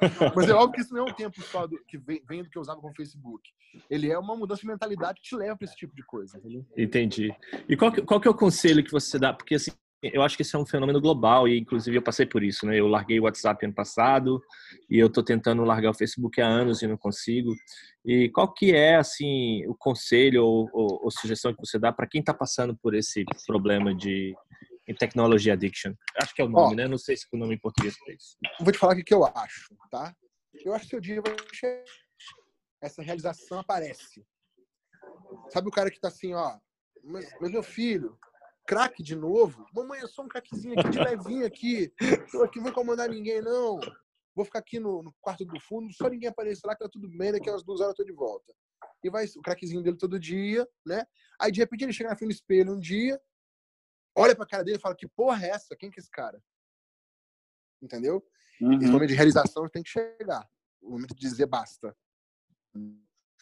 Mas 0.36 0.48
é 0.48 0.54
óbvio 0.54 0.72
que 0.72 0.80
isso 0.82 0.94
não 0.94 1.06
é 1.06 1.10
um 1.10 1.14
tempo 1.14 1.40
só 1.42 1.66
do, 1.66 1.78
que 1.86 1.98
vem, 1.98 2.22
vem, 2.28 2.42
do 2.42 2.50
que 2.50 2.58
eu 2.58 2.62
usava 2.62 2.80
com 2.80 2.90
o 2.90 2.94
Facebook. 2.94 3.48
Ele 3.90 4.10
é 4.10 4.18
uma 4.18 4.36
mudança 4.36 4.60
de 4.60 4.66
mentalidade 4.66 5.20
que 5.20 5.28
te 5.28 5.36
leva 5.36 5.56
para 5.56 5.64
esse 5.64 5.76
tipo 5.76 5.94
de 5.94 6.02
coisa. 6.02 6.38
Entendeu? 6.38 6.66
Entendi. 6.76 7.34
E 7.68 7.76
qual 7.76 7.92
que, 7.92 8.02
qual 8.02 8.20
que 8.20 8.28
é 8.28 8.30
o 8.30 8.34
conselho 8.34 8.84
que 8.84 8.92
você 8.92 9.18
dá? 9.18 9.32
Porque 9.32 9.54
assim, 9.54 9.70
eu 10.02 10.22
acho 10.22 10.36
que 10.36 10.42
isso 10.42 10.56
é 10.56 10.60
um 10.60 10.66
fenômeno 10.66 11.00
global 11.00 11.48
e 11.48 11.58
inclusive 11.58 11.96
eu 11.96 12.02
passei 12.02 12.24
por 12.24 12.42
isso, 12.42 12.64
né? 12.66 12.78
Eu 12.78 12.86
larguei 12.86 13.18
o 13.18 13.24
WhatsApp 13.24 13.64
ano 13.64 13.74
passado 13.74 14.40
e 14.88 14.98
eu 14.98 15.10
tô 15.10 15.22
tentando 15.22 15.64
largar 15.64 15.90
o 15.90 15.94
Facebook 15.94 16.40
há 16.40 16.46
anos 16.46 16.82
e 16.82 16.86
não 16.86 16.96
consigo. 16.96 17.52
E 18.04 18.28
qual 18.28 18.52
que 18.52 18.72
é 18.72 18.96
assim 18.96 19.66
o 19.66 19.74
conselho 19.74 20.44
ou, 20.44 20.68
ou, 20.72 21.04
ou 21.04 21.10
sugestão 21.10 21.52
que 21.52 21.60
você 21.60 21.78
dá 21.78 21.92
para 21.92 22.06
quem 22.06 22.20
está 22.20 22.32
passando 22.32 22.76
por 22.76 22.94
esse 22.94 23.24
problema 23.46 23.94
de 23.94 24.34
technology 24.94 25.50
addiction? 25.50 25.94
Acho 26.20 26.34
que 26.34 26.42
é 26.42 26.44
o 26.44 26.48
nome, 26.48 26.74
Ó, 26.74 26.76
né? 26.76 26.88
Não 26.88 26.98
sei 26.98 27.16
se 27.16 27.24
é 27.32 27.36
o 27.36 27.38
nome 27.38 27.54
em 27.54 27.58
português 27.58 27.96
para 27.98 28.14
isso. 28.14 28.36
Vou 28.60 28.72
te 28.72 28.78
falar 28.78 28.96
o 28.96 29.04
que 29.04 29.14
eu 29.14 29.24
acho, 29.24 29.74
tá? 29.90 30.14
Eu 30.64 30.72
acho 30.74 30.84
que 30.84 30.90
seu 30.90 31.00
dia 31.00 31.20
vai 31.20 31.36
chegar. 31.52 31.84
Essa 32.80 33.02
realização 33.02 33.58
aparece. 33.58 34.24
Sabe 35.50 35.68
o 35.68 35.72
cara 35.72 35.90
que 35.90 36.00
tá 36.00 36.08
assim, 36.08 36.32
ó, 36.32 36.58
mas, 37.04 37.28
mas 37.40 37.50
meu 37.50 37.62
filho, 37.62 38.18
craque 38.66 39.02
de 39.02 39.16
novo. 39.16 39.66
Mamãe, 39.74 40.00
é 40.00 40.06
só 40.06 40.22
um 40.22 40.28
craquezinho 40.28 40.78
aqui 40.78 40.90
de 40.90 40.98
levinho 40.98 41.46
aqui. 41.46 41.92
Tô 42.30 42.42
aqui, 42.42 42.58
não 42.58 42.64
vou 42.64 42.72
incomodar 42.72 43.08
ninguém, 43.08 43.40
não. 43.40 43.80
Vou 44.34 44.44
ficar 44.44 44.60
aqui 44.60 44.78
no, 44.78 45.02
no, 45.02 45.12
quarto 45.20 45.44
do 45.44 45.58
fundo, 45.58 45.92
só 45.92 46.08
ninguém 46.08 46.28
aparecer 46.28 46.66
lá, 46.66 46.74
que 46.74 46.84
tá 46.84 46.88
tudo 46.88 47.08
bem, 47.08 47.32
daqui 47.32 47.50
umas 47.50 47.64
duas 47.64 47.80
horas 47.80 47.92
eu 47.92 47.96
tô 47.96 48.04
de 48.04 48.12
volta. 48.12 48.54
E 49.02 49.10
vai 49.10 49.24
o 49.24 49.42
craquezinho 49.42 49.82
dele 49.82 49.96
todo 49.96 50.20
dia, 50.20 50.68
né? 50.86 51.04
Aí 51.40 51.50
de 51.50 51.60
repente 51.60 51.82
ele 51.82 51.92
chega 51.92 52.10
na 52.10 52.16
frente 52.16 52.30
do 52.30 52.34
espelho 52.34 52.74
um 52.74 52.78
dia, 52.78 53.20
olha 54.14 54.34
pra 54.34 54.46
cara 54.46 54.64
dele 54.64 54.78
e 54.78 54.80
fala: 54.80 54.96
Que 54.96 55.08
porra 55.08 55.44
é 55.44 55.50
essa? 55.50 55.76
Quem 55.76 55.90
que 55.90 55.98
é 55.98 56.02
esse 56.02 56.10
cara? 56.10 56.42
Entendeu? 57.80 58.24
Uhum. 58.60 58.74
Esse 58.74 58.90
momento 58.90 59.08
de 59.08 59.14
realização 59.14 59.68
tem 59.68 59.82
que 59.82 59.90
chegar. 59.90 60.48
O 60.80 60.90
momento 60.90 61.14
de 61.14 61.20
dizer 61.20 61.46
basta. 61.46 61.96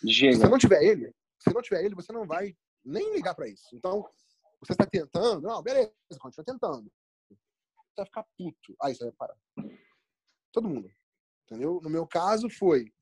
Chega. 0.06 0.34
Se 0.34 0.40
você 0.40 0.48
não 0.48 0.58
tiver 0.58 0.82
ele, 0.82 1.14
se 1.38 1.52
não 1.52 1.62
tiver 1.62 1.84
ele, 1.84 1.94
você 1.94 2.12
não 2.12 2.26
vai 2.26 2.56
nem 2.84 3.14
ligar 3.14 3.34
para 3.34 3.48
isso. 3.48 3.74
Então, 3.74 4.06
você 4.60 4.72
está 4.72 4.86
tentando? 4.86 5.42
Não, 5.42 5.62
beleza, 5.62 5.92
continua 6.18 6.44
tentando. 6.44 6.92
Você 7.28 7.96
vai 7.96 8.06
ficar 8.06 8.26
puto. 8.36 8.76
Aí 8.82 8.94
você 8.94 9.04
vai 9.04 9.12
parar. 9.12 9.36
Todo 10.52 10.68
mundo. 10.68 10.90
Entendeu? 11.44 11.80
No 11.82 11.88
meu 11.88 12.06
caso, 12.06 12.50
foi 12.50 12.92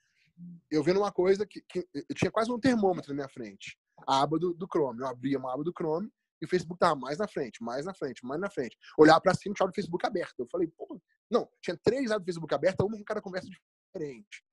eu 0.71 0.83
vendo 0.83 0.99
uma 0.99 1.13
coisa 1.13 1.47
que, 1.47 1.61
que 1.63 1.87
eu 1.95 2.15
tinha 2.15 2.31
quase 2.31 2.51
um 2.51 2.59
termômetro 2.59 3.11
na 3.11 3.15
minha 3.15 3.29
frente. 3.29 3.79
A 4.07 4.23
aba 4.23 4.39
do, 4.39 4.53
do 4.53 4.67
Chrome. 4.67 5.01
Eu 5.01 5.07
abria 5.07 5.39
uma 5.39 5.53
aba 5.53 5.63
do 5.63 5.73
Chrome 5.73 6.13
e 6.41 6.47
o 6.47 6.49
Facebook 6.49 6.79
tava 6.79 6.97
mais 6.97 7.19
na 7.19 7.29
frente, 7.29 7.63
mais 7.63 7.85
na 7.85 7.95
frente, 7.95 8.25
mais 8.25 8.41
na 8.41 8.51
frente. 8.51 8.77
Olhar 8.99 9.21
para 9.21 9.35
cima 9.35 9.55
tinha 9.55 9.69
o 9.69 9.73
Facebook 9.73 10.07
aberto. 10.07 10.41
Eu 10.41 10.47
falei, 10.51 10.69
pô, 10.69 11.01
não, 11.31 11.49
tinha 11.61 11.79
três 11.83 12.11
abas 12.11 12.23
do 12.23 12.27
Facebook 12.27 12.55
abertas, 12.55 12.87
uma 12.87 12.97
com 12.97 13.05
cada 13.05 13.21
conversa 13.21 13.49
diferente. 13.49 14.45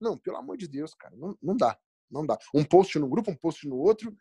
Não, 0.00 0.16
pelo 0.16 0.36
amor 0.36 0.56
de 0.56 0.68
Deus, 0.68 0.94
cara, 0.94 1.14
não, 1.16 1.36
não 1.42 1.56
dá. 1.56 1.78
Não 2.10 2.26
dá. 2.26 2.36
Um 2.54 2.64
post 2.64 2.98
no 2.98 3.08
grupo, 3.08 3.30
um 3.30 3.36
post 3.36 3.68
no 3.68 3.76
outro, 3.76 4.14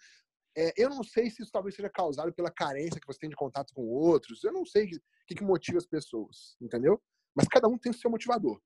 é, 0.58 0.74
eu 0.76 0.90
não 0.90 1.04
sei 1.04 1.30
se 1.30 1.42
isso 1.42 1.52
talvez 1.52 1.76
seja 1.76 1.90
causado 1.90 2.34
pela 2.34 2.52
carência 2.52 3.00
que 3.00 3.08
você 3.08 3.20
tem 3.20 3.30
de 3.30 3.36
contato 3.36 3.74
com 3.74 3.88
outros. 3.88 4.44
Eu 4.44 4.52
não 4.52 4.66
sei 4.66 4.86
o 4.86 4.90
que, 5.28 5.36
que 5.36 5.44
motiva 5.44 5.78
as 5.78 5.86
pessoas, 5.86 6.58
entendeu? 6.60 7.02
Mas 7.36 7.48
cada 7.48 7.68
um 7.68 7.78
tem 7.78 7.92
o 7.92 7.96
seu 7.96 8.10
motivador. 8.10 8.60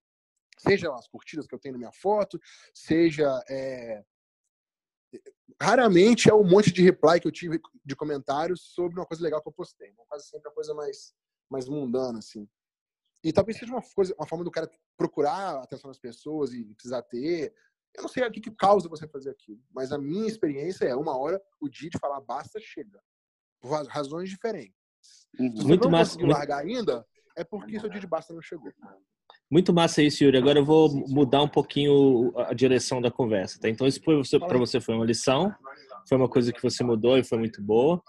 Seja 0.58 0.94
as 0.94 1.08
curtidas 1.08 1.46
que 1.46 1.54
eu 1.54 1.60
tenho 1.60 1.74
na 1.74 1.80
minha 1.80 1.92
foto, 1.92 2.40
seja. 2.74 3.30
É... 3.50 4.04
Raramente 5.62 6.30
é 6.30 6.34
um 6.34 6.44
monte 6.44 6.72
de 6.72 6.82
reply 6.82 7.20
que 7.20 7.28
eu 7.28 7.32
tive 7.32 7.62
de 7.86 7.96
comentários 7.96 8.62
sobre 8.74 9.00
uma 9.00 9.06
coisa 9.06 9.24
legal 9.24 9.42
que 9.42 9.48
eu 9.48 9.54
postei. 9.54 9.90
Né? 9.90 10.04
Quase 10.08 10.28
sempre 10.28 10.50
a 10.50 10.54
coisa 10.54 10.74
mais, 10.74 11.14
mais 11.50 11.68
mundana, 11.68 12.20
assim. 12.20 12.48
E 13.24 13.32
talvez 13.32 13.58
seja 13.58 13.72
uma, 13.72 13.82
coisa, 13.82 14.14
uma 14.18 14.28
forma 14.28 14.44
do 14.44 14.52
cara 14.52 14.70
procurar 14.98 15.56
a 15.56 15.64
atenção 15.64 15.90
das 15.90 16.00
pessoas 16.00 16.54
e 16.54 16.66
precisar 16.76 17.02
ter, 17.04 17.54
eu 17.96 18.02
não 18.02 18.10
sei 18.10 18.26
o 18.28 18.32
que, 18.32 18.42
que 18.42 18.52
causa 18.52 18.90
você 18.90 19.08
fazer 19.08 19.30
aquilo, 19.30 19.62
mas 19.72 19.92
a 19.92 19.98
minha 19.98 20.28
experiência 20.28 20.86
é 20.86 20.96
uma 20.96 21.18
hora 21.18 21.42
o 21.62 21.70
dia 21.70 21.90
de 21.90 21.98
falar 22.00 22.20
basta 22.20 22.60
chega, 22.60 23.02
por 23.62 23.72
razões 23.88 24.30
diferentes. 24.30 24.76
Se 25.02 25.50
você 25.50 25.68
muito 25.68 25.84
não 25.84 25.92
massa, 25.92 26.12
conseguiu 26.12 26.28
muito... 26.28 26.38
largar 26.38 26.60
ainda, 26.60 27.08
é 27.36 27.44
porque 27.44 27.80
seu 27.80 27.90
dia 27.90 28.02
de 28.02 28.08
basta 28.08 28.34
não 28.34 28.42
chegou. 28.42 28.72
Muito 29.50 29.72
massa 29.72 30.02
isso, 30.02 30.24
Yuri. 30.24 30.38
Agora 30.38 30.60
eu 30.60 30.66
vou 30.66 30.90
mudar 31.08 31.44
um 31.44 31.48
pouquinho 31.48 32.34
a 32.36 32.54
direção 32.54 33.00
da 33.00 33.12
conversa, 33.12 33.60
tá? 33.60 33.70
Então 33.70 33.86
isso 33.86 34.02
para 34.02 34.58
você 34.58 34.82
foi 34.82 34.96
uma 34.96 35.06
lição, 35.06 35.54
foi 36.10 36.18
uma 36.18 36.28
coisa 36.28 36.52
que 36.52 36.62
você 36.62 36.84
mudou 36.84 37.18
e 37.18 37.24
foi 37.24 37.38
muito 37.38 37.62
boa. 37.62 38.02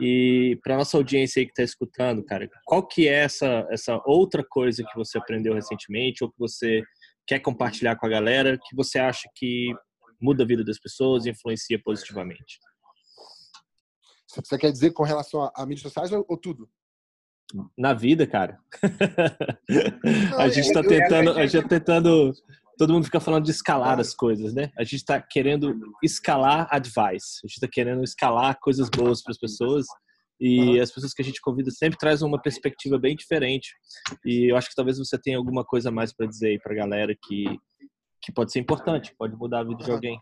E 0.00 0.58
para 0.62 0.76
nossa 0.76 0.96
audiência 0.96 1.40
aí 1.40 1.46
que 1.46 1.52
está 1.52 1.62
escutando, 1.62 2.24
cara, 2.24 2.48
qual 2.64 2.86
que 2.86 3.08
é 3.08 3.24
essa 3.24 3.66
essa 3.70 4.00
outra 4.06 4.42
coisa 4.42 4.82
que 4.82 4.96
você 4.96 5.18
aprendeu 5.18 5.54
recentemente 5.54 6.24
ou 6.24 6.30
que 6.30 6.38
você 6.38 6.82
quer 7.26 7.40
compartilhar 7.40 7.96
com 7.96 8.06
a 8.06 8.10
galera 8.10 8.58
que 8.58 8.74
você 8.74 8.98
acha 8.98 9.28
que 9.34 9.74
muda 10.20 10.44
a 10.44 10.46
vida 10.46 10.64
das 10.64 10.78
pessoas 10.78 11.26
e 11.26 11.30
influencia 11.30 11.78
positivamente? 11.84 12.58
Você 14.34 14.58
quer 14.58 14.72
dizer 14.72 14.92
com 14.92 15.02
relação 15.02 15.50
a, 15.54 15.66
mídias 15.66 15.82
sociais 15.82 16.12
ou, 16.12 16.24
ou 16.28 16.36
tudo? 16.36 16.68
Na 17.76 17.94
vida, 17.94 18.26
cara. 18.26 18.58
A 20.36 20.48
gente 20.48 20.66
está 20.66 20.82
tentando, 20.82 21.30
a 21.30 21.46
gente 21.46 21.62
tá 21.62 21.68
tentando. 21.68 22.32
Todo 22.76 22.92
mundo 22.92 23.04
fica 23.04 23.20
falando 23.20 23.44
de 23.44 23.52
escalar 23.52 23.98
as 24.00 24.12
coisas, 24.14 24.52
né? 24.52 24.70
A 24.76 24.82
gente 24.82 24.96
está 24.96 25.22
querendo 25.22 25.74
escalar 26.02 26.68
advice. 26.70 27.40
A 27.42 27.46
gente 27.46 27.54
está 27.54 27.68
querendo 27.68 28.02
escalar 28.02 28.58
coisas 28.60 28.90
boas 28.90 29.22
para 29.22 29.30
as 29.30 29.38
pessoas 29.38 29.86
e 30.38 30.78
as 30.78 30.90
pessoas 30.90 31.14
que 31.14 31.22
a 31.22 31.24
gente 31.24 31.40
convida 31.40 31.70
sempre 31.70 31.98
trazem 31.98 32.28
uma 32.28 32.40
perspectiva 32.40 32.98
bem 32.98 33.16
diferente. 33.16 33.74
E 34.24 34.50
eu 34.50 34.56
acho 34.56 34.68
que 34.68 34.74
talvez 34.74 34.98
você 34.98 35.18
tenha 35.18 35.38
alguma 35.38 35.64
coisa 35.64 35.90
mais 35.90 36.12
para 36.12 36.26
dizer 36.26 36.48
aí 36.48 36.58
para 36.58 36.72
a 36.72 36.76
galera 36.76 37.16
que, 37.22 37.44
que 38.20 38.32
pode 38.32 38.52
ser 38.52 38.60
importante, 38.60 39.14
pode 39.16 39.34
mudar 39.36 39.60
a 39.60 39.64
vida 39.64 39.82
de 39.82 39.90
alguém. 39.90 40.20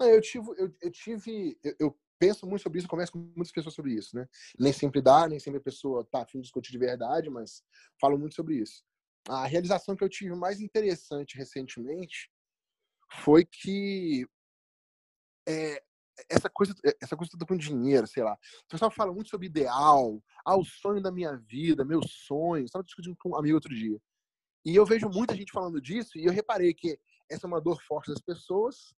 Não, 0.00 0.08
eu 0.08 0.20
tive, 0.20 0.46
eu, 0.58 0.72
eu 0.80 0.90
tive, 0.90 1.56
eu, 1.64 1.74
eu, 1.80 1.96
penso 2.22 2.46
muito 2.46 2.62
sobre 2.62 2.78
isso, 2.78 2.86
converso 2.86 3.14
com 3.14 3.18
muitas 3.18 3.50
pessoas 3.50 3.74
sobre 3.74 3.94
isso, 3.94 4.14
né? 4.14 4.28
Nem 4.56 4.72
sempre 4.72 5.02
dá, 5.02 5.26
nem 5.26 5.40
sempre 5.40 5.58
a 5.58 5.62
pessoa 5.62 6.04
tá 6.04 6.22
afim 6.22 6.38
de 6.38 6.44
discutir 6.44 6.70
de 6.70 6.78
verdade, 6.78 7.28
mas 7.28 7.64
falo 8.00 8.16
muito 8.16 8.36
sobre 8.36 8.54
isso. 8.54 8.84
A 9.28 9.44
realização 9.44 9.96
que 9.96 10.04
eu 10.04 10.08
tive 10.08 10.32
mais 10.36 10.60
interessante 10.60 11.36
recentemente 11.36 12.30
foi 13.24 13.44
que 13.44 14.24
é, 15.48 15.82
essa 16.30 16.48
coisa, 16.48 16.72
essa 17.00 17.16
coisa 17.16 17.32
toda 17.32 17.44
com 17.44 17.56
dinheiro, 17.56 18.06
sei 18.06 18.22
lá. 18.22 18.34
O 18.34 18.68
pessoal 18.68 18.90
fala 18.92 19.12
muito 19.12 19.28
sobre 19.28 19.48
ideal, 19.48 20.22
ah, 20.46 20.56
o 20.56 20.64
sonho 20.64 21.02
da 21.02 21.10
minha 21.10 21.36
vida, 21.36 21.84
meu 21.84 22.02
sonho. 22.06 22.64
Estava 22.64 22.84
discutindo 22.84 23.16
com 23.16 23.30
um 23.30 23.36
amigo 23.36 23.56
outro 23.56 23.74
dia. 23.74 24.00
E 24.64 24.76
eu 24.76 24.86
vejo 24.86 25.08
muita 25.08 25.34
gente 25.34 25.50
falando 25.50 25.80
disso 25.80 26.16
e 26.16 26.24
eu 26.24 26.32
reparei 26.32 26.72
que 26.72 26.96
essa 27.28 27.46
é 27.46 27.48
uma 27.48 27.60
dor 27.60 27.82
forte 27.82 28.12
das 28.12 28.20
pessoas. 28.20 28.94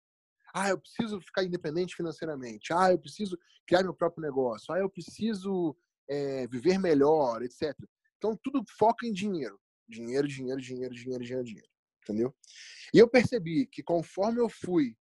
Ah, 0.52 0.68
eu 0.68 0.78
preciso 0.78 1.20
ficar 1.20 1.44
independente 1.44 1.96
financeiramente. 1.96 2.72
Ah, 2.72 2.90
eu 2.90 2.98
preciso 2.98 3.38
criar 3.66 3.82
meu 3.82 3.94
próprio 3.94 4.22
negócio. 4.22 4.72
Ah, 4.72 4.78
eu 4.78 4.90
preciso 4.90 5.76
é, 6.08 6.46
viver 6.46 6.78
melhor, 6.78 7.42
etc. 7.42 7.74
Então, 8.18 8.36
tudo 8.42 8.62
foca 8.78 9.06
em 9.06 9.12
dinheiro. 9.12 9.58
Dinheiro, 9.88 10.28
dinheiro, 10.28 10.60
dinheiro, 10.60 10.94
dinheiro, 10.94 11.24
dinheiro, 11.24 11.44
dinheiro. 11.44 11.68
Entendeu? 12.02 12.34
E 12.92 12.98
eu 12.98 13.08
percebi 13.08 13.66
que 13.66 13.82
conforme 13.82 14.40
eu 14.40 14.48
fui 14.48 14.96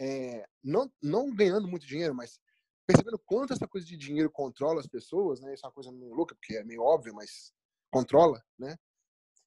é, 0.00 0.46
não, 0.62 0.90
não 1.02 1.34
ganhando 1.34 1.66
muito 1.66 1.86
dinheiro, 1.86 2.14
mas 2.14 2.40
percebendo 2.86 3.18
quanto 3.18 3.52
essa 3.52 3.66
coisa 3.66 3.86
de 3.86 3.96
dinheiro 3.96 4.30
controla 4.30 4.80
as 4.80 4.86
pessoas, 4.86 5.40
né? 5.40 5.52
Isso 5.52 5.66
é 5.66 5.68
uma 5.68 5.74
coisa 5.74 5.92
meio 5.92 6.14
louca, 6.14 6.34
porque 6.34 6.56
é 6.56 6.64
meio 6.64 6.82
óbvio, 6.82 7.14
mas 7.14 7.52
controla, 7.90 8.42
né? 8.58 8.78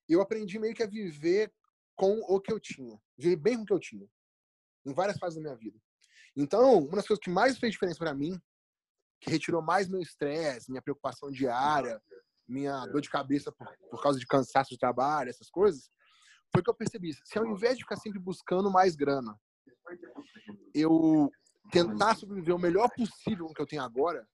Eu 0.07 0.21
aprendi 0.21 0.59
meio 0.59 0.75
que 0.75 0.83
a 0.83 0.87
viver 0.87 1.51
com 1.95 2.19
o 2.27 2.39
que 2.39 2.51
eu 2.51 2.59
tinha, 2.59 3.01
viver 3.17 3.37
bem 3.37 3.57
com 3.57 3.63
o 3.63 3.65
que 3.65 3.73
eu 3.73 3.79
tinha, 3.79 4.07
em 4.85 4.93
várias 4.93 5.17
fases 5.17 5.35
da 5.35 5.41
minha 5.41 5.55
vida. 5.55 5.79
Então, 6.35 6.79
uma 6.79 6.97
das 6.97 7.07
coisas 7.07 7.23
que 7.23 7.29
mais 7.29 7.57
fez 7.57 7.73
diferença 7.73 7.99
para 7.99 8.13
mim, 8.13 8.39
que 9.19 9.29
retirou 9.29 9.61
mais 9.61 9.87
meu 9.87 10.01
estresse, 10.01 10.69
minha 10.69 10.81
preocupação 10.81 11.29
diária, 11.29 12.01
minha 12.47 12.85
dor 12.87 13.01
de 13.01 13.09
cabeça 13.09 13.51
por, 13.51 13.67
por 13.89 14.01
causa 14.01 14.19
de 14.19 14.25
cansaço 14.25 14.69
de 14.69 14.77
trabalho, 14.77 15.29
essas 15.29 15.49
coisas, 15.49 15.89
foi 16.51 16.61
que 16.61 16.69
eu 16.69 16.75
percebi, 16.75 17.13
se 17.13 17.37
ao 17.37 17.45
invés 17.45 17.77
de 17.77 17.83
ficar 17.83 17.95
sempre 17.95 18.19
buscando 18.19 18.69
mais 18.69 18.95
grana, 18.95 19.37
eu 20.73 21.31
tentar 21.71 22.15
sobreviver 22.15 22.55
o 22.55 22.59
melhor 22.59 22.89
possível 22.89 23.45
com 23.45 23.51
o 23.51 23.55
que 23.55 23.61
eu 23.61 23.67
tenho 23.67 23.83
agora, 23.83 24.27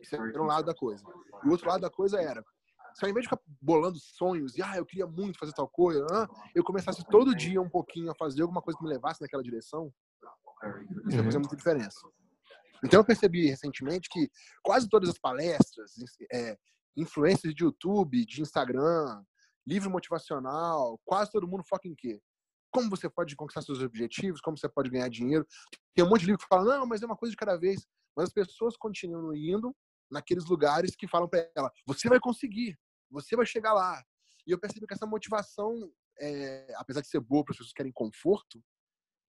isso 0.00 0.14
era 0.16 0.42
um 0.42 0.46
lado 0.46 0.66
da 0.66 0.74
coisa. 0.74 1.02
E 1.44 1.48
o 1.48 1.50
outro 1.50 1.68
lado 1.68 1.80
da 1.80 1.90
coisa 1.90 2.20
era, 2.20 2.44
se 2.94 3.04
ao 3.04 3.10
invés 3.10 3.24
de 3.24 3.30
ficar 3.30 3.42
bolando 3.60 3.98
sonhos 3.98 4.56
e, 4.56 4.62
ah, 4.62 4.76
eu 4.76 4.86
queria 4.86 5.06
muito 5.06 5.38
fazer 5.38 5.52
tal 5.52 5.68
coisa, 5.68 6.04
ah, 6.10 6.28
eu 6.54 6.64
começasse 6.64 7.04
todo 7.08 7.34
dia 7.34 7.60
um 7.60 7.68
pouquinho 7.68 8.10
a 8.10 8.14
fazer 8.14 8.42
alguma 8.42 8.62
coisa 8.62 8.78
que 8.78 8.84
me 8.84 8.90
levasse 8.90 9.20
naquela 9.20 9.42
direção, 9.42 9.92
isso 11.06 11.16
ia 11.16 11.24
fazer 11.24 11.38
muita 11.38 11.56
diferença. 11.56 12.00
Então 12.84 13.00
eu 13.00 13.04
percebi 13.04 13.46
recentemente 13.46 14.08
que 14.10 14.30
quase 14.62 14.88
todas 14.88 15.08
as 15.08 15.18
palestras, 15.18 15.92
é, 16.32 16.56
influências 16.96 17.54
de 17.54 17.64
YouTube, 17.64 18.24
de 18.24 18.42
Instagram, 18.42 19.22
livro 19.66 19.90
motivacional, 19.90 20.98
quase 21.04 21.30
todo 21.30 21.48
mundo 21.48 21.64
foca 21.64 21.86
em 21.86 21.94
quê? 21.94 22.20
como 22.70 22.88
você 22.88 23.08
pode 23.10 23.34
conquistar 23.36 23.62
seus 23.62 23.82
objetivos, 23.82 24.40
como 24.40 24.56
você 24.56 24.68
pode 24.68 24.90
ganhar 24.90 25.08
dinheiro. 25.08 25.46
Tem 25.94 26.04
um 26.04 26.08
monte 26.08 26.20
de 26.20 26.26
livro 26.26 26.40
que 26.40 26.46
fala, 26.48 26.78
não, 26.78 26.86
mas 26.86 27.02
é 27.02 27.06
uma 27.06 27.16
coisa 27.16 27.30
de 27.30 27.36
cada 27.36 27.56
vez. 27.56 27.86
Mas 28.16 28.28
as 28.28 28.32
pessoas 28.32 28.76
continuam 28.76 29.34
indo 29.34 29.74
naqueles 30.10 30.44
lugares 30.46 30.96
que 30.96 31.08
falam 31.08 31.28
para 31.28 31.50
ela, 31.54 31.72
você 31.86 32.08
vai 32.08 32.18
conseguir, 32.18 32.78
você 33.10 33.36
vai 33.36 33.46
chegar 33.46 33.72
lá. 33.72 34.02
E 34.46 34.50
eu 34.50 34.58
percebi 34.58 34.86
que 34.86 34.94
essa 34.94 35.06
motivação, 35.06 35.92
é, 36.18 36.72
apesar 36.76 37.00
de 37.00 37.08
ser 37.08 37.20
boa 37.20 37.44
para 37.44 37.52
as 37.52 37.58
pessoas 37.58 37.72
que 37.72 37.76
querem 37.76 37.92
conforto, 37.92 38.62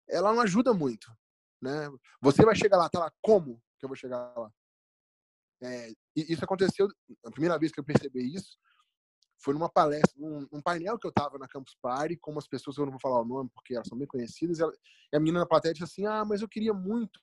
ela 0.08 0.32
não 0.32 0.40
ajuda 0.40 0.72
muito. 0.72 1.12
Né? 1.60 1.88
Você 2.22 2.44
vai 2.44 2.54
chegar 2.54 2.78
lá, 2.78 2.88
tá 2.88 2.99
lá, 2.99 3.12
como 3.20 3.62
que 3.78 3.84
eu 3.84 3.88
vou 3.88 3.96
chegar 3.96 4.32
lá? 4.36 4.50
É, 5.62 5.93
isso 6.16 6.43
aconteceu, 6.43 6.88
a 7.25 7.30
primeira 7.30 7.58
vez 7.58 7.71
que 7.71 7.78
eu 7.78 7.84
percebi 7.84 8.34
isso, 8.34 8.56
foi 9.43 9.54
numa 9.54 9.71
palestra, 9.71 10.12
um, 10.19 10.60
painel 10.62 10.99
que 10.99 11.06
eu 11.06 11.12
tava 11.12 11.38
na 11.38 11.49
Campus 11.49 11.75
Party 11.80 12.16
com 12.16 12.30
umas 12.30 12.47
pessoas 12.47 12.76
eu 12.76 12.84
não 12.84 12.93
vou 12.93 13.00
falar 13.00 13.21
o 13.21 13.25
nome 13.25 13.50
porque 13.54 13.75
elas 13.75 13.88
são 13.88 13.97
bem 13.97 14.06
conhecidas. 14.06 14.58
E, 14.58 14.62
ela, 14.62 14.73
e 15.12 15.16
a 15.16 15.19
menina 15.19 15.40
na 15.40 15.47
plateia 15.47 15.73
disse 15.73 15.84
assim: 15.84 16.06
Ah, 16.06 16.25
mas 16.25 16.43
eu 16.43 16.49
queria 16.49 16.75
muito 16.75 17.19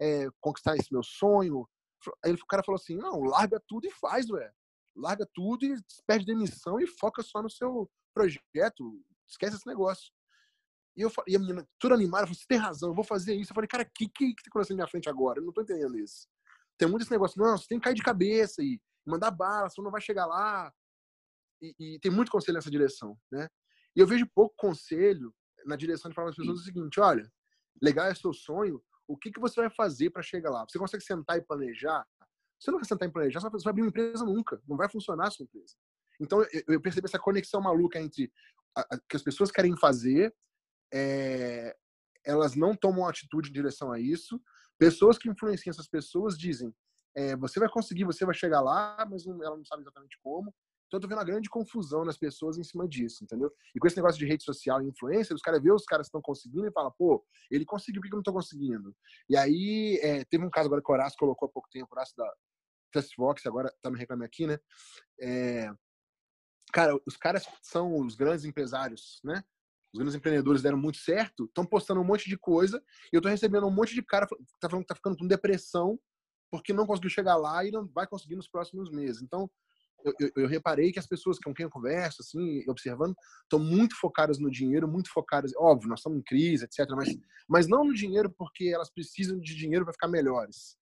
é, 0.00 0.28
conquistar 0.40 0.76
esse 0.76 0.92
meu 0.92 1.02
sonho. 1.02 1.68
Aí 2.24 2.32
o 2.32 2.46
cara 2.46 2.62
falou 2.64 2.76
assim: 2.76 2.96
Não, 2.96 3.20
larga 3.22 3.62
tudo 3.66 3.86
e 3.86 3.90
faz, 3.92 4.28
ué. 4.30 4.50
Larga 4.96 5.28
tudo 5.32 5.64
e 5.64 5.76
perde 6.06 6.26
demissão 6.26 6.80
e 6.80 6.86
foca 6.86 7.22
só 7.22 7.42
no 7.42 7.50
seu 7.50 7.90
projeto. 8.14 9.00
Esquece 9.28 9.56
esse 9.56 9.66
negócio. 9.66 10.10
E, 10.96 11.02
eu, 11.02 11.12
e 11.28 11.36
a 11.36 11.38
menina, 11.38 11.66
tudo 11.78 11.94
animada, 11.94 12.26
falou: 12.26 12.34
Você 12.34 12.46
tem 12.48 12.58
razão, 12.58 12.90
eu 12.90 12.94
vou 12.94 13.04
fazer 13.04 13.34
isso. 13.34 13.52
Eu 13.52 13.54
falei: 13.54 13.68
Cara, 13.68 13.84
o 13.84 13.90
que, 13.94 14.08
que, 14.08 14.34
que 14.34 14.42
tá 14.42 14.48
acontecendo 14.48 14.76
na 14.76 14.82
minha 14.82 14.90
frente 14.90 15.08
agora? 15.08 15.40
Eu 15.40 15.44
não 15.44 15.52
tô 15.52 15.62
entendendo 15.62 15.98
isso. 15.98 16.26
Tem 16.76 16.88
muito 16.88 17.02
esse 17.02 17.10
negócio: 17.10 17.40
Não, 17.40 17.56
você 17.56 17.66
tem 17.68 17.78
que 17.78 17.84
cair 17.84 17.94
de 17.94 18.02
cabeça 18.02 18.62
e 18.62 18.80
mandar 19.06 19.30
bala, 19.30 19.68
você 19.70 19.80
não 19.80 19.90
vai 19.90 20.00
chegar 20.00 20.26
lá 20.26 20.72
e, 21.60 21.74
e, 21.78 21.98
tem 22.00 22.10
muito 22.10 22.30
conselho 22.30 22.56
nessa 22.56 22.70
direção, 22.70 23.18
né? 23.30 23.48
E 23.96 24.00
eu 24.00 24.06
vejo 24.06 24.26
pouco 24.34 24.54
conselho 24.56 25.34
na 25.66 25.76
direção 25.76 26.08
de 26.08 26.14
falar 26.14 26.26
para 26.26 26.32
as 26.32 26.36
pessoas 26.36 26.60
o 26.60 26.64
seguinte: 26.64 27.00
olha, 27.00 27.30
legal 27.82 28.06
é 28.06 28.14
seu 28.14 28.32
sonho, 28.32 28.82
o 29.08 29.16
que, 29.16 29.32
que 29.32 29.40
você 29.40 29.60
vai 29.60 29.70
fazer 29.70 30.10
para 30.10 30.22
chegar 30.22 30.50
lá? 30.50 30.64
Você 30.68 30.78
consegue 30.78 31.02
sentar 31.02 31.38
e 31.38 31.42
planejar? 31.42 32.06
Você 32.60 32.70
não 32.70 32.78
vai 32.78 32.86
sentar 32.86 33.08
e 33.08 33.12
planejar, 33.12 33.40
você 33.40 33.64
vai 33.64 33.70
abrir 33.70 33.82
uma 33.82 33.88
empresa 33.88 34.24
nunca, 34.24 34.60
não 34.68 34.76
vai 34.76 34.88
funcionar 34.88 35.28
a 35.28 35.30
sua 35.30 35.44
empresa. 35.44 35.74
Então 36.20 36.44
eu 36.66 36.80
percebi 36.80 37.06
essa 37.06 37.18
conexão 37.18 37.60
maluca 37.60 37.98
entre 37.98 38.30
o 38.76 39.00
que 39.08 39.16
as 39.16 39.22
pessoas 39.22 39.50
querem 39.50 39.76
fazer, 39.76 40.34
é, 40.92 41.74
elas 42.24 42.54
não 42.54 42.76
tomam 42.76 43.06
atitude 43.06 43.50
em 43.50 43.52
direção 43.52 43.92
a 43.92 43.98
isso. 43.98 44.40
Pessoas 44.78 45.18
que 45.18 45.28
influenciam 45.28 45.70
essas 45.70 45.88
pessoas 45.88 46.38
dizem: 46.38 46.74
é, 47.16 47.36
você 47.36 47.58
vai 47.58 47.68
conseguir, 47.68 48.04
você 48.04 48.24
vai 48.24 48.34
chegar 48.34 48.60
lá, 48.60 49.06
mas 49.10 49.24
não, 49.24 49.42
ela 49.42 49.56
não 49.56 49.64
sabe 49.64 49.82
exatamente 49.82 50.18
como. 50.22 50.54
Então 50.88 50.96
eu 50.96 51.02
tô 51.02 51.08
vendo 51.08 51.18
uma 51.18 51.24
grande 51.24 51.50
confusão 51.50 52.02
nas 52.04 52.16
pessoas 52.16 52.58
em 52.58 52.64
cima 52.64 52.88
disso, 52.88 53.22
entendeu? 53.22 53.52
E 53.74 53.78
com 53.78 53.86
esse 53.86 53.96
negócio 53.96 54.18
de 54.18 54.26
rede 54.26 54.42
social 54.42 54.82
e 54.82 54.88
influência, 54.88 55.34
os 55.34 55.42
caras 55.42 55.62
vê 55.62 55.70
os 55.70 55.84
caras 55.84 56.06
estão 56.06 56.20
conseguindo 56.20 56.66
e 56.66 56.72
falam, 56.72 56.92
pô, 56.98 57.24
ele 57.50 57.64
conseguiu, 57.64 58.00
por 58.00 58.08
que 58.08 58.14
eu 58.14 58.16
não 58.16 58.22
tô 58.22 58.32
conseguindo? 58.32 58.96
E 59.28 59.36
aí, 59.36 60.00
é, 60.02 60.24
teve 60.24 60.44
um 60.44 60.50
caso 60.50 60.66
agora 60.66 60.82
que 60.82 60.90
o 60.90 60.94
Horácio 60.94 61.18
colocou 61.18 61.46
há 61.46 61.52
pouco 61.52 61.68
tempo, 61.70 61.88
o 61.90 61.94
Horácio 61.94 62.16
da 62.16 62.26
Fastfox, 62.94 63.44
agora 63.46 63.72
tá 63.82 63.90
no 63.90 63.96
Reclame 63.96 64.24
Aqui, 64.24 64.46
né? 64.46 64.58
É, 65.20 65.70
cara, 66.72 66.98
os 67.06 67.16
caras 67.16 67.46
são 67.62 68.00
os 68.00 68.16
grandes 68.16 68.46
empresários, 68.46 69.20
né? 69.22 69.44
Os 69.92 69.98
grandes 69.98 70.14
empreendedores 70.14 70.62
deram 70.62 70.78
muito 70.78 70.98
certo, 70.98 71.44
estão 71.44 71.66
postando 71.66 72.00
um 72.00 72.04
monte 72.04 72.30
de 72.30 72.38
coisa, 72.38 72.82
e 73.12 73.16
eu 73.16 73.20
tô 73.20 73.28
recebendo 73.28 73.66
um 73.66 73.70
monte 73.70 73.94
de 73.94 74.02
cara 74.02 74.26
que 74.26 74.34
tá 74.58 74.70
falando 74.70 74.84
que 74.84 74.88
tá 74.88 74.94
ficando 74.94 75.16
com 75.18 75.26
depressão 75.26 75.98
porque 76.50 76.72
não 76.72 76.86
conseguiu 76.86 77.10
chegar 77.10 77.36
lá 77.36 77.62
e 77.64 77.70
não 77.70 77.86
vai 77.88 78.06
conseguir 78.06 78.36
nos 78.36 78.48
próximos 78.48 78.90
meses. 78.90 79.22
Então, 79.22 79.50
eu, 80.04 80.14
eu, 80.20 80.30
eu, 80.36 80.48
reparei 80.48 80.92
que 80.92 80.98
as 80.98 81.06
pessoas 81.06 81.38
com 81.38 81.52
quem 81.52 81.64
eu 81.64 81.70
converso, 81.70 82.22
assim, 82.22 82.62
observando, 82.68 83.14
estão 83.42 83.58
muito 83.58 83.96
focadas 83.98 84.38
no 84.38 84.50
dinheiro, 84.50 84.88
muito 84.88 85.10
focadas. 85.10 85.52
Óbvio, 85.56 85.88
nós 85.88 86.00
estamos 86.00 86.18
em 86.18 86.22
crise, 86.22 86.64
etc. 86.64 86.86
Mas, 86.90 87.08
mas 87.48 87.68
não 87.68 87.84
no 87.84 87.94
dinheiro 87.94 88.32
porque 88.36 88.68
elas 88.68 88.90
precisam 88.90 89.38
de 89.38 89.54
dinheiro 89.54 89.84
para 89.84 89.92
ficar 89.92 90.08
melhores. 90.08 90.76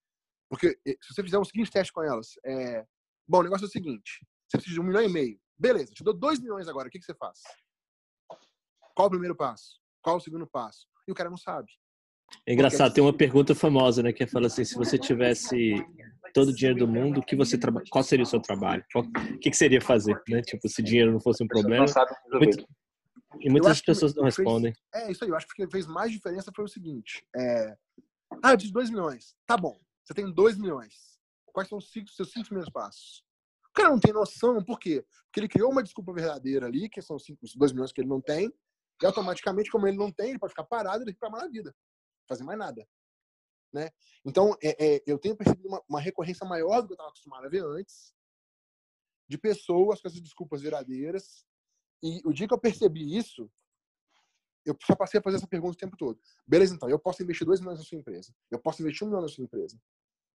Porque 0.48 0.78
se 0.84 1.14
você 1.14 1.22
fizer 1.22 1.38
o 1.38 1.44
seguinte 1.44 1.70
teste 1.70 1.92
com 1.92 2.02
elas, 2.02 2.32
é, 2.44 2.84
bom, 3.26 3.40
o 3.40 3.42
negócio 3.42 3.64
é 3.64 3.68
o 3.68 3.70
seguinte: 3.70 4.24
você 4.48 4.58
precisa 4.58 4.74
de 4.74 4.80
um 4.80 4.84
milhão 4.84 5.02
e 5.02 5.08
meio. 5.08 5.40
Beleza, 5.58 5.92
te 5.92 6.04
dou 6.04 6.14
dois 6.14 6.38
milhões 6.38 6.68
agora, 6.68 6.88
o 6.88 6.90
que, 6.90 6.98
que 6.98 7.04
você 7.04 7.14
faz? 7.14 7.40
Qual 8.94 9.08
o 9.08 9.10
primeiro 9.10 9.34
passo? 9.34 9.80
Qual 10.02 10.16
o 10.16 10.20
segundo 10.20 10.46
passo? 10.46 10.86
E 11.08 11.12
o 11.12 11.14
cara 11.14 11.30
não 11.30 11.36
sabe. 11.36 11.68
É 12.46 12.52
engraçado, 12.52 12.92
tem 12.92 13.02
uma 13.02 13.16
pergunta 13.16 13.54
famosa, 13.54 14.02
né, 14.02 14.12
que 14.12 14.26
fala 14.26 14.46
assim, 14.46 14.64
se 14.64 14.74
você 14.74 14.98
tivesse 14.98 15.74
todo 16.36 16.48
o 16.48 16.54
dinheiro 16.54 16.78
do 16.78 16.86
mundo, 16.86 17.22
que 17.22 17.34
você 17.34 17.56
traba... 17.56 17.82
qual 17.90 18.04
seria 18.04 18.22
o 18.22 18.26
seu 18.26 18.38
trabalho? 18.38 18.84
O 18.94 19.38
que, 19.38 19.50
que 19.50 19.56
seria 19.56 19.80
fazer, 19.80 20.20
né? 20.28 20.42
Tipo, 20.42 20.68
se 20.68 20.82
dinheiro 20.82 21.10
não 21.10 21.18
fosse 21.18 21.42
um 21.42 21.48
problema. 21.48 21.86
Muito... 22.30 22.62
E 23.40 23.48
muitas 23.48 23.80
pessoas 23.80 24.14
não 24.14 24.24
respondem. 24.24 24.74
Fez... 24.92 25.04
É 25.04 25.10
isso 25.10 25.24
aí, 25.24 25.30
eu 25.30 25.36
acho 25.36 25.46
que 25.46 25.62
o 25.62 25.66
que 25.66 25.72
fez 25.72 25.86
mais 25.86 26.12
diferença 26.12 26.52
foi 26.54 26.66
o 26.66 26.68
seguinte: 26.68 27.26
é... 27.34 27.74
Ah, 28.42 28.52
eu 28.52 28.56
disse 28.58 28.70
2 28.70 28.90
milhões. 28.90 29.34
Tá 29.46 29.56
bom, 29.56 29.78
você 30.04 30.12
tem 30.12 30.30
2 30.30 30.58
milhões. 30.58 30.92
Quais 31.46 31.70
são 31.70 31.78
os 31.78 31.90
cinco, 31.90 32.10
seus 32.10 32.30
cinco 32.30 32.46
primeiros 32.46 32.70
passos? 32.70 33.24
O 33.70 33.72
cara 33.72 33.88
não 33.88 33.98
tem 33.98 34.12
noção, 34.12 34.62
por 34.62 34.78
quê? 34.78 35.02
Porque 35.24 35.40
ele 35.40 35.48
criou 35.48 35.72
uma 35.72 35.82
desculpa 35.82 36.12
verdadeira 36.12 36.66
ali, 36.66 36.86
que 36.90 37.00
são 37.00 37.16
os 37.16 37.54
2 37.56 37.72
milhões 37.72 37.92
que 37.92 38.02
ele 38.02 38.08
não 38.08 38.20
tem, 38.20 38.52
e 39.02 39.06
automaticamente, 39.06 39.70
como 39.70 39.86
ele 39.86 39.96
não 39.96 40.12
tem, 40.12 40.30
ele 40.30 40.38
pode 40.38 40.52
ficar 40.52 40.64
parado 40.64 41.02
e 41.02 41.06
reclamar 41.06 41.42
na 41.42 41.48
vida. 41.48 41.74
Fazer 42.28 42.44
mais 42.44 42.58
nada. 42.58 42.86
Né? 43.76 43.90
Então, 44.24 44.56
é, 44.62 44.94
é, 44.96 45.02
eu 45.06 45.18
tenho 45.18 45.36
percebido 45.36 45.68
uma, 45.68 45.82
uma, 45.86 46.00
recorrência 46.00 46.46
maior 46.46 46.80
do 46.80 46.86
que 46.86 46.92
eu 46.92 46.94
estava 46.94 47.10
acostumado 47.10 47.44
a 47.44 47.48
ver 47.50 47.62
antes, 47.62 48.14
de 49.28 49.36
pessoas 49.36 50.00
com 50.00 50.08
essas 50.08 50.18
desculpas 50.18 50.62
verdadeiras. 50.62 51.44
E 52.02 52.22
o 52.24 52.32
dia 52.32 52.48
que 52.48 52.54
eu 52.54 52.58
percebi 52.58 53.14
isso, 53.14 53.50
eu 54.64 54.74
só 54.80 54.96
passei 54.96 55.20
a 55.20 55.22
fazer 55.22 55.36
essa 55.36 55.46
pergunta 55.46 55.74
o 55.74 55.78
tempo 55.78 55.94
todo. 55.94 56.18
Beleza, 56.46 56.74
então, 56.74 56.88
eu 56.88 56.98
posso 56.98 57.22
investir 57.22 57.46
dois 57.46 57.60
milhões 57.60 57.78
na 57.78 57.84
sua 57.84 57.98
empresa. 57.98 58.34
Eu 58.50 58.58
posso 58.58 58.80
investir 58.80 59.04
um 59.04 59.10
milhão 59.10 59.20
na 59.20 59.28
sua 59.28 59.44
empresa. 59.44 59.78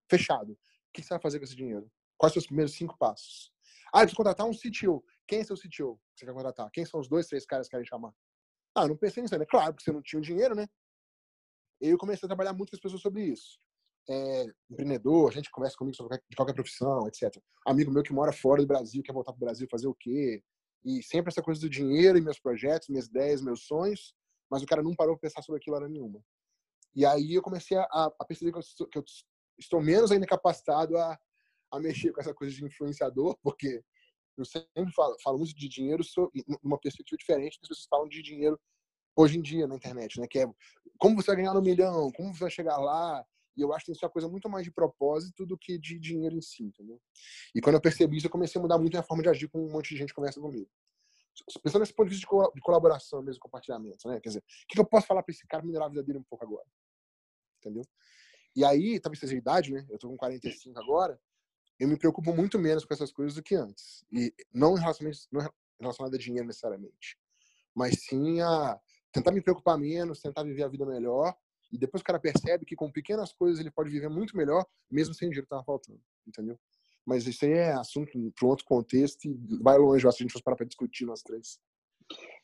Fechado. 0.08 0.52
O 0.52 0.58
que 0.92 1.02
você 1.02 1.08
vai 1.08 1.20
fazer 1.20 1.40
com 1.40 1.44
esse 1.44 1.56
dinheiro? 1.56 1.90
Quais 2.16 2.32
são 2.32 2.40
os 2.40 2.46
primeiros 2.46 2.74
cinco 2.74 2.96
passos? 2.96 3.52
Ah, 3.92 3.98
eu 3.98 4.02
preciso 4.02 4.18
contratar 4.18 4.46
um 4.46 4.52
CTO. 4.52 5.04
Quem 5.26 5.40
é 5.40 5.44
seu 5.44 5.56
CTO 5.56 5.98
que 6.14 6.20
você 6.20 6.26
quer 6.26 6.32
contratar? 6.32 6.70
Quem 6.70 6.84
são 6.84 7.00
os 7.00 7.08
dois, 7.08 7.26
três 7.26 7.44
caras 7.44 7.66
que 7.66 7.72
querem 7.72 7.86
chamar? 7.86 8.14
Ah, 8.72 8.86
não 8.86 8.96
pensei 8.96 9.20
nisso, 9.20 9.36
né? 9.36 9.44
Claro, 9.44 9.72
porque 9.74 9.82
você 9.82 9.90
não 9.90 10.00
tinha 10.00 10.20
o 10.20 10.22
dinheiro, 10.22 10.54
né? 10.54 10.68
Eu 11.82 11.98
comecei 11.98 12.26
a 12.26 12.28
trabalhar 12.28 12.52
muito 12.52 12.70
com 12.70 12.76
as 12.76 12.80
pessoas 12.80 13.02
sobre 13.02 13.24
isso. 13.24 13.58
É, 14.08 14.46
empreendedor, 14.70 15.30
a 15.30 15.34
gente 15.34 15.50
conversa 15.50 15.76
comigo 15.76 15.96
sobre 15.96 16.18
de 16.28 16.36
qualquer 16.36 16.54
profissão, 16.54 17.06
etc. 17.06 17.36
Amigo 17.66 17.90
meu 17.90 18.02
que 18.02 18.12
mora 18.12 18.32
fora 18.32 18.62
do 18.62 18.66
Brasil, 18.66 19.02
quer 19.02 19.12
voltar 19.12 19.32
para 19.32 19.38
o 19.38 19.44
Brasil 19.46 19.66
fazer 19.70 19.86
o 19.86 19.94
quê? 19.94 20.42
E 20.84 21.02
sempre 21.02 21.30
essa 21.30 21.42
coisa 21.42 21.60
do 21.60 21.68
dinheiro 21.68 22.18
e 22.18 22.20
meus 22.20 22.38
projetos, 22.38 22.88
minhas 22.88 23.06
ideias, 23.06 23.42
meus 23.42 23.66
sonhos, 23.66 24.14
mas 24.50 24.62
o 24.62 24.66
cara 24.66 24.82
não 24.82 24.94
parou 24.94 25.16
para 25.16 25.28
pensar 25.28 25.42
sobre 25.42 25.60
aquilo 25.60 25.76
hora 25.76 25.88
nenhuma. 25.88 26.24
E 26.94 27.06
aí 27.06 27.34
eu 27.34 27.42
comecei 27.42 27.76
a, 27.76 28.12
a 28.18 28.24
perceber 28.24 28.52
que 28.52 28.58
eu, 28.58 28.88
que 28.88 28.98
eu, 28.98 29.04
estou, 29.58 29.80
menos 29.80 30.10
ainda 30.10 30.26
capacitado 30.26 30.96
a, 30.96 31.18
a 31.70 31.80
mexer 31.80 32.12
com 32.12 32.20
essa 32.20 32.34
coisa 32.34 32.54
de 32.54 32.64
influenciador, 32.64 33.36
porque 33.42 33.82
eu 34.36 34.44
sempre 34.44 34.92
falo, 34.94 35.16
falo 35.22 35.38
muito 35.38 35.54
de 35.54 35.68
dinheiro 35.68 36.02
numa 36.62 36.78
perspectiva 36.78 37.16
diferente 37.18 37.58
das 37.60 37.68
pessoas 37.68 37.86
falam 37.88 38.08
de 38.08 38.22
dinheiro 38.22 38.58
hoje 39.16 39.38
em 39.38 39.42
dia 39.42 39.66
na 39.66 39.76
internet, 39.76 40.20
né? 40.20 40.26
Que 40.26 40.40
é 40.40 40.46
como 40.98 41.16
você 41.16 41.28
vai 41.28 41.36
ganhar 41.36 41.56
um 41.56 41.62
milhão, 41.62 42.10
como 42.12 42.32
você 42.32 42.40
vai 42.40 42.50
chegar 42.50 42.78
lá. 42.78 43.24
E 43.56 43.60
eu 43.60 43.72
acho 43.74 43.84
que 43.84 43.92
isso 43.92 44.02
é 44.02 44.06
uma 44.06 44.12
coisa 44.12 44.28
muito 44.28 44.48
mais 44.48 44.64
de 44.64 44.70
propósito 44.70 45.44
do 45.44 45.58
que 45.58 45.78
de 45.78 45.98
dinheiro 45.98 46.34
em 46.34 46.40
si, 46.40 46.62
entendeu? 46.62 46.98
E 47.54 47.60
quando 47.60 47.74
eu 47.74 47.80
percebi 47.82 48.16
isso, 48.16 48.26
eu 48.26 48.30
comecei 48.30 48.58
a 48.58 48.62
mudar 48.62 48.78
muito 48.78 48.92
minha 48.92 49.02
forma 49.02 49.22
de 49.22 49.28
agir 49.28 49.48
com 49.48 49.62
um 49.62 49.70
monte 49.70 49.90
de 49.90 49.96
gente 49.98 50.08
que 50.08 50.14
conversa 50.14 50.40
comigo. 50.40 50.70
Pensando 51.62 51.80
nesse 51.80 51.92
ponto 51.92 52.08
de 52.08 52.14
vista 52.14 52.26
de 52.54 52.60
colaboração 52.62 53.22
mesmo, 53.22 53.40
compartilhamento, 53.40 54.08
né? 54.08 54.20
Quer 54.20 54.30
dizer, 54.30 54.40
o 54.40 54.66
que 54.68 54.80
eu 54.80 54.86
posso 54.86 55.06
falar 55.06 55.22
para 55.22 55.32
esse 55.32 55.46
cara 55.46 55.62
melhorar 55.62 55.86
a 55.86 55.88
vida 55.88 56.02
dele 56.02 56.18
um 56.18 56.22
pouco 56.22 56.44
agora? 56.44 56.66
Entendeu? 57.58 57.84
E 58.56 58.64
aí, 58.64 58.98
talvez 59.00 59.20
seja 59.20 59.34
a 59.34 59.38
idade, 59.38 59.72
né? 59.72 59.86
Eu 59.90 59.98
tô 59.98 60.08
com 60.08 60.16
45 60.16 60.78
agora, 60.78 61.20
eu 61.78 61.88
me 61.88 61.96
preocupo 61.98 62.34
muito 62.34 62.58
menos 62.58 62.84
com 62.84 62.94
essas 62.94 63.12
coisas 63.12 63.34
do 63.34 63.42
que 63.42 63.54
antes. 63.54 64.04
E 64.10 64.34
não 64.52 64.74
relacionado 64.74 66.14
a 66.14 66.18
dinheiro 66.18 66.46
necessariamente, 66.46 67.18
mas 67.74 68.02
sim 68.04 68.40
a 68.40 68.80
tentar 69.12 69.32
me 69.32 69.40
preocupar 69.40 69.78
menos, 69.78 70.20
tentar 70.20 70.42
viver 70.42 70.62
a 70.64 70.68
vida 70.68 70.86
melhor. 70.86 71.34
E 71.70 71.78
depois 71.78 72.02
o 72.02 72.04
cara 72.04 72.18
percebe 72.18 72.64
que 72.64 72.76
com 72.76 72.90
pequenas 72.90 73.32
coisas 73.32 73.60
ele 73.60 73.70
pode 73.70 73.90
viver 73.90 74.08
muito 74.08 74.36
melhor, 74.36 74.66
mesmo 74.90 75.14
sem 75.14 75.28
o 75.28 75.30
dinheiro 75.30 75.46
que 75.46 75.50
tava 75.50 75.64
faltando, 75.64 76.00
entendeu? 76.26 76.58
Mas 77.04 77.26
isso 77.26 77.44
aí 77.44 77.52
é 77.52 77.72
assunto 77.72 78.12
para 78.38 78.48
outro 78.48 78.64
contexto 78.64 79.24
e 79.24 79.34
vai 79.60 79.78
longe, 79.78 80.02
se 80.02 80.08
a 80.08 80.10
gente 80.12 80.32
fosse 80.32 80.44
parar 80.44 80.56
para 80.56 80.66
discutir 80.66 81.04
nós 81.04 81.22
três. 81.22 81.58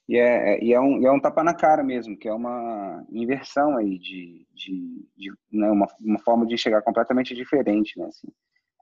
E 0.09 0.17
é, 0.17 0.55
é, 0.55 0.65
e, 0.65 0.73
é 0.73 0.81
um, 0.81 1.03
e 1.03 1.07
é 1.07 1.13
um 1.13 1.21
tapa 1.21 1.45
na 1.45 1.55
cara 1.55 1.85
mesmo, 1.85 2.17
que 2.17 2.27
é 2.27 2.33
uma 2.33 3.05
inversão 3.13 3.77
aí 3.77 3.99
de, 3.99 4.47
de, 4.55 5.07
de 5.15 5.33
né, 5.53 5.71
uma, 5.71 5.87
uma 6.01 6.19
forma 6.21 6.47
de 6.47 6.57
chegar 6.57 6.81
completamente 6.81 7.35
diferente, 7.35 7.99
né? 7.99 8.07
Assim, 8.07 8.29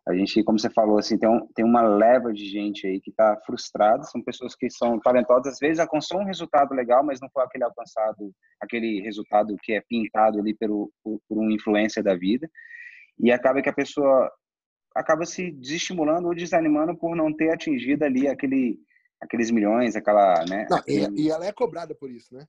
a 0.09 0.15
gente, 0.15 0.43
como 0.45 0.59
você 0.59 0.71
falou, 0.71 0.99
assim, 0.99 1.19
tem, 1.19 1.29
um, 1.29 1.47
tem 1.49 1.65
uma 1.65 1.83
leva 1.83 2.33
de 2.33 2.49
gente 2.49 2.87
aí 2.87 3.01
que 3.01 3.11
está 3.11 3.37
frustrada, 3.45 4.05
são 4.05 4.23
pessoas 4.23 4.55
que 4.55 4.71
são 4.71 5.01
talentosas, 5.01 5.55
às 5.55 5.59
vezes 5.59 5.81
alcançou 5.81 6.21
um 6.21 6.25
resultado 6.25 6.73
legal, 6.75 7.05
mas 7.05 7.21
não 7.21 7.29
foi 7.31 7.43
aquele 7.43 7.65
alcançado, 7.65 8.33
aquele 8.61 9.01
resultado 9.01 9.57
que 9.61 9.73
é 9.73 9.83
pintado 9.89 10.39
ali 10.39 10.55
pelo, 10.55 10.93
por, 11.03 11.21
por 11.29 11.39
um 11.39 11.51
influência 11.51 12.05
da 12.05 12.15
vida, 12.15 12.49
e 13.19 13.33
acaba 13.33 13.61
que 13.61 13.69
a 13.69 13.75
pessoa 13.75 14.31
acaba 14.95 15.27
se 15.27 15.51
desestimulando 15.51 16.29
ou 16.29 16.35
desanimando 16.35 16.97
por 16.97 17.17
não 17.17 17.35
ter 17.35 17.53
atingido 17.53 18.05
ali 18.05 18.29
aquele, 18.29 18.79
aqueles 19.21 19.51
milhões, 19.51 19.97
aquela, 19.97 20.45
né? 20.49 20.67
Não, 20.71 20.79
aquele... 20.79 21.21
E 21.21 21.31
ela 21.31 21.47
é 21.47 21.53
cobrada 21.53 21.95
por 21.95 22.11
isso, 22.11 22.33
né? 22.33 22.47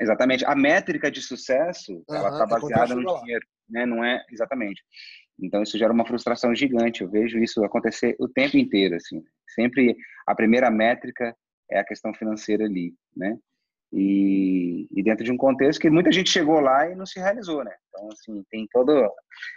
Exatamente. 0.00 0.44
A 0.44 0.54
métrica 0.54 1.10
de 1.10 1.22
sucesso, 1.22 1.92
uhum, 2.08 2.16
ela 2.16 2.30
está 2.30 2.46
baseada 2.46 2.94
no 2.94 3.20
dinheiro, 3.20 3.46
né? 3.68 3.86
Não 3.86 4.04
é 4.04 4.22
exatamente. 4.30 4.82
Então 5.40 5.62
isso 5.62 5.78
gera 5.78 5.92
uma 5.92 6.06
frustração 6.06 6.54
gigante. 6.54 7.02
Eu 7.02 7.10
vejo 7.10 7.38
isso 7.38 7.64
acontecer 7.64 8.16
o 8.18 8.28
tempo 8.28 8.56
inteiro, 8.56 8.96
assim. 8.96 9.22
Sempre 9.54 9.96
a 10.26 10.34
primeira 10.34 10.70
métrica 10.70 11.36
é 11.70 11.78
a 11.78 11.84
questão 11.84 12.14
financeira 12.14 12.64
ali, 12.64 12.94
né? 13.14 13.36
E, 13.92 14.88
e, 14.90 15.02
dentro 15.02 15.24
de 15.24 15.30
um 15.30 15.36
contexto 15.36 15.80
que 15.80 15.88
muita 15.88 16.10
gente 16.10 16.28
chegou 16.28 16.58
lá 16.58 16.90
e 16.90 16.96
não 16.96 17.06
se 17.06 17.20
realizou, 17.20 17.62
né? 17.62 17.72
Então 17.88 18.08
assim 18.12 18.44
tem 18.50 18.66
todo, 18.72 19.08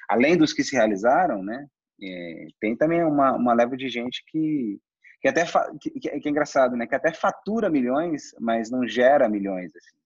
além 0.07 0.37
dos 0.37 0.53
que 0.53 0.63
se 0.63 0.75
realizaram, 0.75 1.43
né? 1.43 1.65
É, 2.01 2.47
tem 2.61 2.77
também 2.77 3.03
uma, 3.03 3.35
uma 3.35 3.53
leva 3.53 3.75
de 3.75 3.89
gente 3.89 4.23
que 4.27 4.79
que 5.21 5.27
até 5.27 5.43
que, 5.81 5.91
que, 5.99 6.09
é 6.09 6.29
engraçado, 6.29 6.77
né? 6.77 6.87
Que 6.87 6.95
até 6.95 7.11
fatura 7.11 7.69
milhões, 7.69 8.31
mas 8.39 8.69
não 8.69 8.87
gera 8.87 9.27
milhões, 9.27 9.75
assim. 9.75 9.97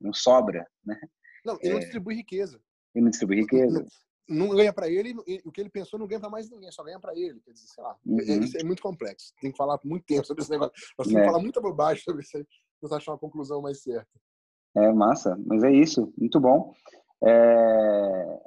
não 0.00 0.12
sobra, 0.12 0.66
né? 0.84 1.00
Não, 1.44 1.58
e 1.60 1.68
não 1.68 1.78
é, 1.78 1.80
distribui 1.80 2.14
riqueza. 2.14 2.60
E 2.94 3.00
não 3.00 3.10
distribui 3.10 3.40
riqueza 3.40 3.84
não 4.28 4.48
ganha 4.50 4.72
para 4.72 4.88
ele, 4.88 5.14
e 5.26 5.42
o 5.44 5.50
que 5.50 5.60
ele 5.60 5.70
pensou 5.70 5.98
não 5.98 6.06
ganha 6.06 6.20
para 6.20 6.30
mais 6.30 6.48
ninguém, 6.48 6.70
só 6.70 6.82
ganha 6.82 7.00
para 7.00 7.12
ele. 7.14 7.40
Quer 7.40 7.52
dizer, 7.52 7.66
sei 7.66 7.84
lá. 7.84 7.96
Uhum. 8.04 8.18
Isso 8.18 8.58
é 8.58 8.64
muito 8.64 8.82
complexo. 8.82 9.32
Tem 9.40 9.50
que 9.50 9.56
falar 9.56 9.78
muito 9.84 10.04
tempo 10.04 10.26
sobre 10.26 10.42
esse 10.42 10.50
negócio. 10.52 10.72
Nós 10.98 11.06
temos 11.06 11.20
é. 11.20 11.24
que 11.24 11.30
falar 11.30 11.42
muita 11.42 11.60
bobagem 11.60 12.02
sobre 12.02 12.22
isso 12.22 12.36
aí, 12.36 12.46
para 12.80 12.96
achar 12.96 13.12
uma 13.12 13.18
conclusão 13.18 13.60
mais 13.60 13.82
certa. 13.82 14.08
É, 14.76 14.92
massa. 14.92 15.36
Mas 15.46 15.62
é 15.62 15.70
isso. 15.70 16.12
Muito 16.16 16.40
bom. 16.40 16.72
É... 17.22 18.40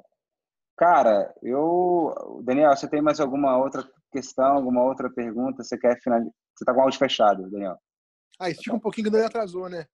Cara, 0.76 1.34
eu... 1.42 2.42
Daniel, 2.42 2.76
você 2.76 2.88
tem 2.88 3.00
mais 3.00 3.20
alguma 3.20 3.56
outra 3.56 3.88
questão, 4.12 4.56
alguma 4.56 4.82
outra 4.82 5.10
pergunta? 5.10 5.62
Você 5.62 5.78
quer 5.78 6.00
finalizar? 6.02 6.32
Você 6.54 6.64
tá 6.64 6.72
com 6.72 6.80
o 6.80 6.82
áudio 6.82 6.98
fechado, 6.98 7.50
Daniel. 7.50 7.78
Ah, 8.38 8.50
estica 8.50 8.74
um 8.74 8.80
pouquinho 8.80 9.10
que 9.10 9.16
não 9.16 9.26
atrasou, 9.26 9.68
né? 9.68 9.86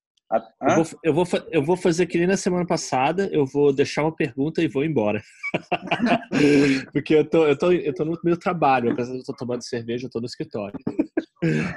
Eu 0.63 0.75
vou, 0.77 0.87
eu, 1.05 1.15
vou, 1.15 1.25
eu 1.51 1.63
vou 1.63 1.77
fazer 1.77 2.07
que 2.07 2.17
nem 2.17 2.27
na 2.27 2.37
semana 2.37 2.67
passada, 2.67 3.29
eu 3.33 3.45
vou 3.45 3.73
deixar 3.73 4.03
uma 4.03 4.15
pergunta 4.15 4.63
e 4.63 4.69
vou 4.69 4.85
embora. 4.85 5.23
Porque 6.93 7.15
eu 7.15 7.29
tô, 7.29 7.47
eu, 7.47 7.59
tô, 7.59 7.71
eu 7.71 7.95
tô 7.95 8.05
no 8.05 8.19
meu 8.25 8.39
trabalho, 8.39 8.93
apesar 8.93 9.13
de 9.13 9.19
eu 9.19 9.25
tô 9.25 9.35
tomando 9.35 9.63
cerveja, 9.63 10.07
eu 10.07 10.11
tô 10.11 10.21
no 10.21 10.27
escritório. 10.27 10.79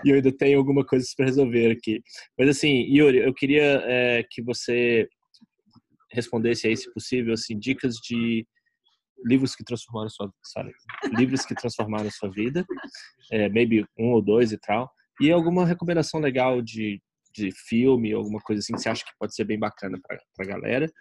e 0.05 0.09
eu 0.09 0.15
ainda 0.15 0.31
tenho 0.31 0.57
alguma 0.57 0.85
coisa 0.85 1.05
para 1.17 1.25
resolver 1.25 1.71
aqui. 1.71 2.01
Mas 2.39 2.49
assim, 2.49 2.83
Yuri, 2.83 3.17
eu 3.17 3.33
queria 3.33 3.83
é, 3.85 4.23
que 4.29 4.41
você 4.41 5.07
respondesse 6.11 6.67
aí, 6.67 6.77
se 6.77 6.91
possível, 6.93 7.33
assim, 7.33 7.59
dicas 7.59 7.95
de 7.95 8.47
livros 9.25 9.55
que 9.55 9.63
transformaram 9.63 10.09
sua 10.09 10.31
sorry, 10.43 10.71
livros 11.17 11.45
que 11.45 11.55
transformaram 11.55 12.09
sua 12.11 12.29
vida, 12.29 12.65
é, 13.31 13.49
maybe 13.49 13.85
um 13.97 14.11
ou 14.11 14.21
dois 14.21 14.51
e 14.51 14.57
tal, 14.57 14.89
e 15.19 15.31
alguma 15.31 15.65
recomendação 15.65 16.19
legal 16.19 16.61
de 16.61 17.01
de 17.35 17.51
filme, 17.51 18.13
alguma 18.13 18.39
coisa 18.39 18.59
assim 18.61 18.73
que 18.73 18.79
você 18.79 18.89
acha 18.89 19.03
que 19.03 19.11
pode 19.19 19.35
ser 19.35 19.43
bem 19.43 19.59
bacana 19.59 19.99
para 20.01 20.17
a 20.39 20.47
galera. 20.47 20.91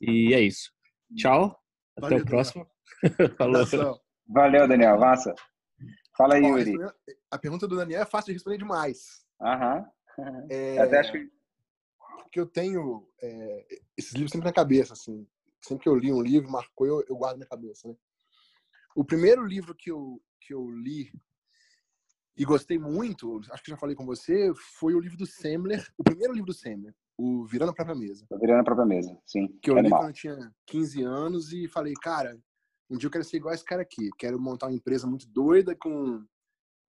E 0.00 0.32
é 0.34 0.40
isso. 0.40 0.70
Tchau. 1.16 1.56
Até 1.96 2.08
Valeu, 2.08 2.24
o 2.24 2.26
próximo. 2.26 2.66
Falou. 3.36 4.00
Valeu, 4.26 4.66
Daniel. 4.66 4.98
Massa. 4.98 5.34
Fala 6.16 6.34
aí, 6.34 6.44
Yuri. 6.44 6.74
A 7.30 7.38
pergunta 7.38 7.68
do 7.68 7.76
Daniel 7.76 8.02
é 8.02 8.06
fácil 8.06 8.28
de 8.28 8.32
responder 8.34 8.58
demais. 8.58 9.24
Aham. 9.40 9.84
É, 10.50 10.78
Até 10.80 11.00
acho 11.00 11.12
que... 11.12 11.30
Porque 12.22 12.40
eu 12.40 12.46
tenho 12.46 13.06
é, 13.22 13.66
esses 13.96 14.12
livros 14.12 14.32
sempre 14.32 14.46
na 14.46 14.54
cabeça, 14.54 14.94
assim. 14.94 15.26
Sempre 15.60 15.84
que 15.84 15.88
eu 15.88 15.94
li 15.94 16.10
um 16.10 16.22
livro, 16.22 16.50
marcou, 16.50 16.86
eu, 16.86 17.04
eu 17.08 17.16
guardo 17.16 17.38
na 17.38 17.46
cabeça, 17.46 17.88
né? 17.88 17.94
O 18.96 19.04
primeiro 19.04 19.44
livro 19.44 19.74
que 19.74 19.90
eu, 19.90 20.20
que 20.40 20.54
eu 20.54 20.70
li 20.70 21.12
e 22.36 22.44
gostei 22.44 22.78
muito, 22.78 23.40
acho 23.50 23.62
que 23.62 23.70
já 23.70 23.76
falei 23.76 23.94
com 23.94 24.06
você, 24.06 24.52
foi 24.78 24.94
o 24.94 25.00
livro 25.00 25.16
do 25.16 25.26
Semler, 25.26 25.86
o 25.98 26.02
primeiro 26.02 26.32
livro 26.32 26.46
do 26.46 26.54
Semler, 26.54 26.94
o 27.16 27.44
Virando 27.44 27.70
a 27.70 27.74
Própria 27.74 27.94
Mesa. 27.94 28.26
Virando 28.40 28.60
a 28.60 28.64
Própria 28.64 28.86
Mesa, 28.86 29.16
sim. 29.26 29.48
Que 29.60 29.70
eu 29.70 29.78
li 29.78 29.90
quando 29.90 30.08
eu 30.08 30.12
tinha 30.12 30.52
15 30.66 31.02
anos 31.02 31.52
e 31.52 31.68
falei, 31.68 31.92
cara, 32.02 32.38
um 32.90 32.96
dia 32.96 33.06
eu 33.06 33.10
quero 33.10 33.24
ser 33.24 33.36
igual 33.36 33.54
esse 33.54 33.64
cara 33.64 33.82
aqui. 33.82 34.10
Quero 34.18 34.40
montar 34.40 34.66
uma 34.66 34.74
empresa 34.74 35.06
muito 35.06 35.26
doida, 35.28 35.76
com 35.76 36.24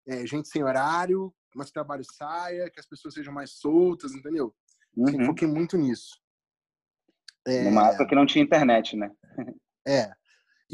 é, 0.06 0.26
gente 0.26 0.48
sem 0.48 0.62
horário, 0.62 1.32
mas 1.54 1.66
que 1.66 1.70
o 1.70 1.74
trabalho 1.74 2.04
saia, 2.04 2.70
que 2.70 2.80
as 2.80 2.86
pessoas 2.86 3.14
sejam 3.14 3.32
mais 3.32 3.52
soltas, 3.52 4.12
entendeu? 4.12 4.54
Assim, 5.04 5.18
uhum. 5.18 5.26
Foquei 5.26 5.48
muito 5.48 5.76
nisso. 5.76 6.20
É... 7.46 7.64
Numa 7.64 7.88
época 7.88 8.06
que 8.06 8.14
não 8.14 8.26
tinha 8.26 8.44
internet, 8.44 8.96
né? 8.96 9.10
é. 9.86 10.12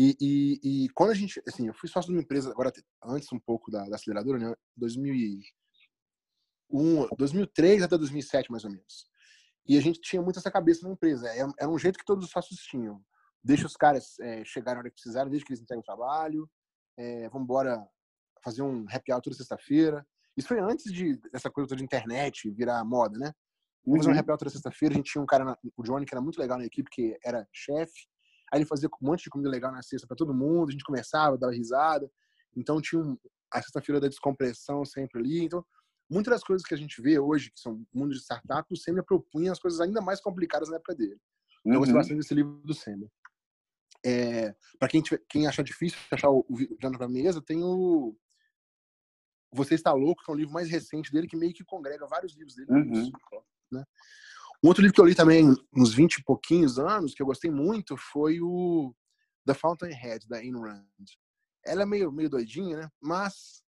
E, 0.01 0.17
e, 0.21 0.61
e, 0.63 0.89
quando 0.91 1.11
a 1.11 1.15
gente, 1.15 1.43
assim, 1.49 1.67
eu 1.67 1.75
fui 1.75 1.89
sócio 1.89 2.09
de 2.09 2.17
uma 2.17 2.23
empresa, 2.23 2.53
agora 2.53 2.73
antes 3.03 3.33
um 3.33 3.41
pouco 3.41 3.69
da, 3.69 3.85
da 3.89 3.97
aceleradora, 3.97 4.39
né? 4.39 4.55
2001, 4.77 7.09
2003 7.19 7.83
até 7.83 7.99
2007, 7.99 8.49
mais 8.53 8.65
ou 8.65 8.71
menos. 8.71 9.09
E 9.67 9.77
a 9.77 9.81
gente 9.81 10.01
tinha 10.01 10.23
muito 10.23 10.39
essa 10.39 10.53
cabeça 10.53 10.87
na 10.87 10.95
empresa. 10.95 11.29
Era, 11.29 11.53
era 11.59 11.69
um 11.69 11.79
jeito 11.79 11.99
que 11.99 12.05
todos 12.05 12.27
os 12.27 12.31
sócios 12.31 12.61
tinham. 12.61 13.05
Deixa 13.43 13.67
os 13.67 13.77
caras 13.77 14.17
é, 14.21 14.45
chegarem 14.45 14.77
na 14.77 14.83
hora 14.83 14.89
que 14.89 14.95
precisarem, 14.95 15.31
desde 15.31 15.45
que 15.45 15.51
eles 15.53 15.61
entregam 15.61 15.81
o 15.81 15.85
trabalho. 15.85 16.49
É, 16.97 17.29
vamos 17.29 17.43
embora 17.45 17.85
fazer 18.43 18.63
um 18.63 18.87
happy 18.89 19.13
hour 19.13 19.21
toda 19.21 19.35
sexta-feira. 19.35 20.07
Isso 20.37 20.47
foi 20.47 20.61
antes 20.61 20.93
de 20.93 21.17
dessa 21.33 21.51
coisa 21.51 21.67
toda 21.69 21.79
de 21.79 21.85
internet 21.85 22.49
virar 22.53 22.85
moda, 22.85 23.19
né? 23.19 23.35
Vamos 23.85 24.05
fazer 24.05 24.11
um 24.11 24.13
uhum. 24.13 24.21
happy 24.21 24.31
hour 24.31 24.39
toda 24.39 24.51
sexta-feira. 24.51 24.95
A 24.95 24.97
gente 24.97 25.11
tinha 25.11 25.23
um 25.23 25.27
cara, 25.27 25.45
na, 25.45 25.59
o 25.77 25.83
Johnny, 25.83 26.07
que 26.07 26.15
era 26.15 26.21
muito 26.21 26.39
legal 26.39 26.57
na 26.57 26.65
equipe, 26.65 26.89
que 26.89 27.19
era 27.25 27.45
chefe. 27.53 28.07
Aí 28.53 28.59
ele 28.61 28.67
fazia 28.67 28.89
um 28.89 29.07
monte 29.07 29.25
de 29.25 29.31
comida 29.31 29.51
legal 29.51 29.73
na 29.73 29.83
sexta 29.83 30.07
para 30.07 30.17
todo 30.17 30.35
mundo, 30.35 30.69
a 30.69 30.73
gente 30.73 30.85
conversava, 30.85 31.39
dava 31.39 31.53
risada. 31.53 32.11
Então 32.57 32.81
tinha 32.81 33.01
um, 33.01 33.17
a 33.53 33.63
sexta-feira 33.63 34.01
da 34.01 34.09
descompressão 34.09 34.85
sempre 34.85 35.21
ali. 35.21 35.45
Então, 35.45 35.65
muitas 36.11 36.33
das 36.33 36.43
coisas 36.43 36.67
que 36.67 36.75
a 36.75 36.77
gente 36.77 37.01
vê 37.01 37.19
hoje, 37.19 37.51
que 37.51 37.61
são 37.61 37.85
mundo 37.93 38.15
de 38.15 38.21
startup, 38.21 38.67
o 38.73 38.77
Sêmia 38.77 39.03
propunha 39.03 39.53
as 39.53 39.59
coisas 39.59 39.81
ainda 39.81 40.01
mais 40.01 40.21
complicadas 40.21 40.69
na 40.69 40.77
época 40.77 40.95
dele. 40.95 41.21
Então, 41.61 41.75
eu 41.75 41.79
gostei 41.79 41.95
uhum. 41.95 42.01
bastante 42.01 42.19
desse 42.19 42.35
livro 42.35 42.61
do 42.65 42.75
Sêmia. 42.75 43.11
É, 44.05 44.55
para 44.79 44.89
quem, 44.89 45.03
quem 45.29 45.47
achar 45.47 45.63
difícil 45.63 45.99
achar 46.11 46.31
o, 46.31 46.47
o 46.49 46.57
Jana 46.81 46.97
para 46.97 47.09
mesa, 47.09 47.43
tem 47.43 47.63
o 47.63 48.17
Você 49.53 49.75
Está 49.75 49.93
Louco, 49.93 50.23
que 50.25 50.31
é 50.31 50.35
um 50.35 50.37
livro 50.37 50.53
mais 50.53 50.71
recente 50.71 51.13
dele, 51.13 51.27
que 51.27 51.37
meio 51.37 51.53
que 51.53 51.65
congrega 51.65 52.07
vários 52.07 52.35
livros 52.37 52.55
dele. 52.55 52.71
Uhum. 52.71 53.11
Né? 53.73 53.85
Um 54.63 54.69
outro 54.69 54.83
livro 54.83 54.95
que 54.95 55.01
eu 55.01 55.07
li 55.07 55.15
também 55.15 55.55
uns 55.75 55.95
20 55.95 56.15
e 56.15 56.25
pouquinhos 56.25 56.79
anos, 56.79 57.15
que 57.15 57.23
eu 57.23 57.27
gostei 57.27 57.51
muito, 57.51 57.97
foi 57.97 58.41
o 58.41 58.93
The 59.47 59.55
Fountainhead, 59.55 60.27
da 60.29 60.39
Ayn 60.39 60.59
Rand. 60.59 60.85
Ela 61.65 61.83
é 61.83 61.87
meio, 61.87 62.11
meio 62.11 62.29
doidinha, 62.29 62.77
né? 62.77 62.89
Mas 63.01 63.63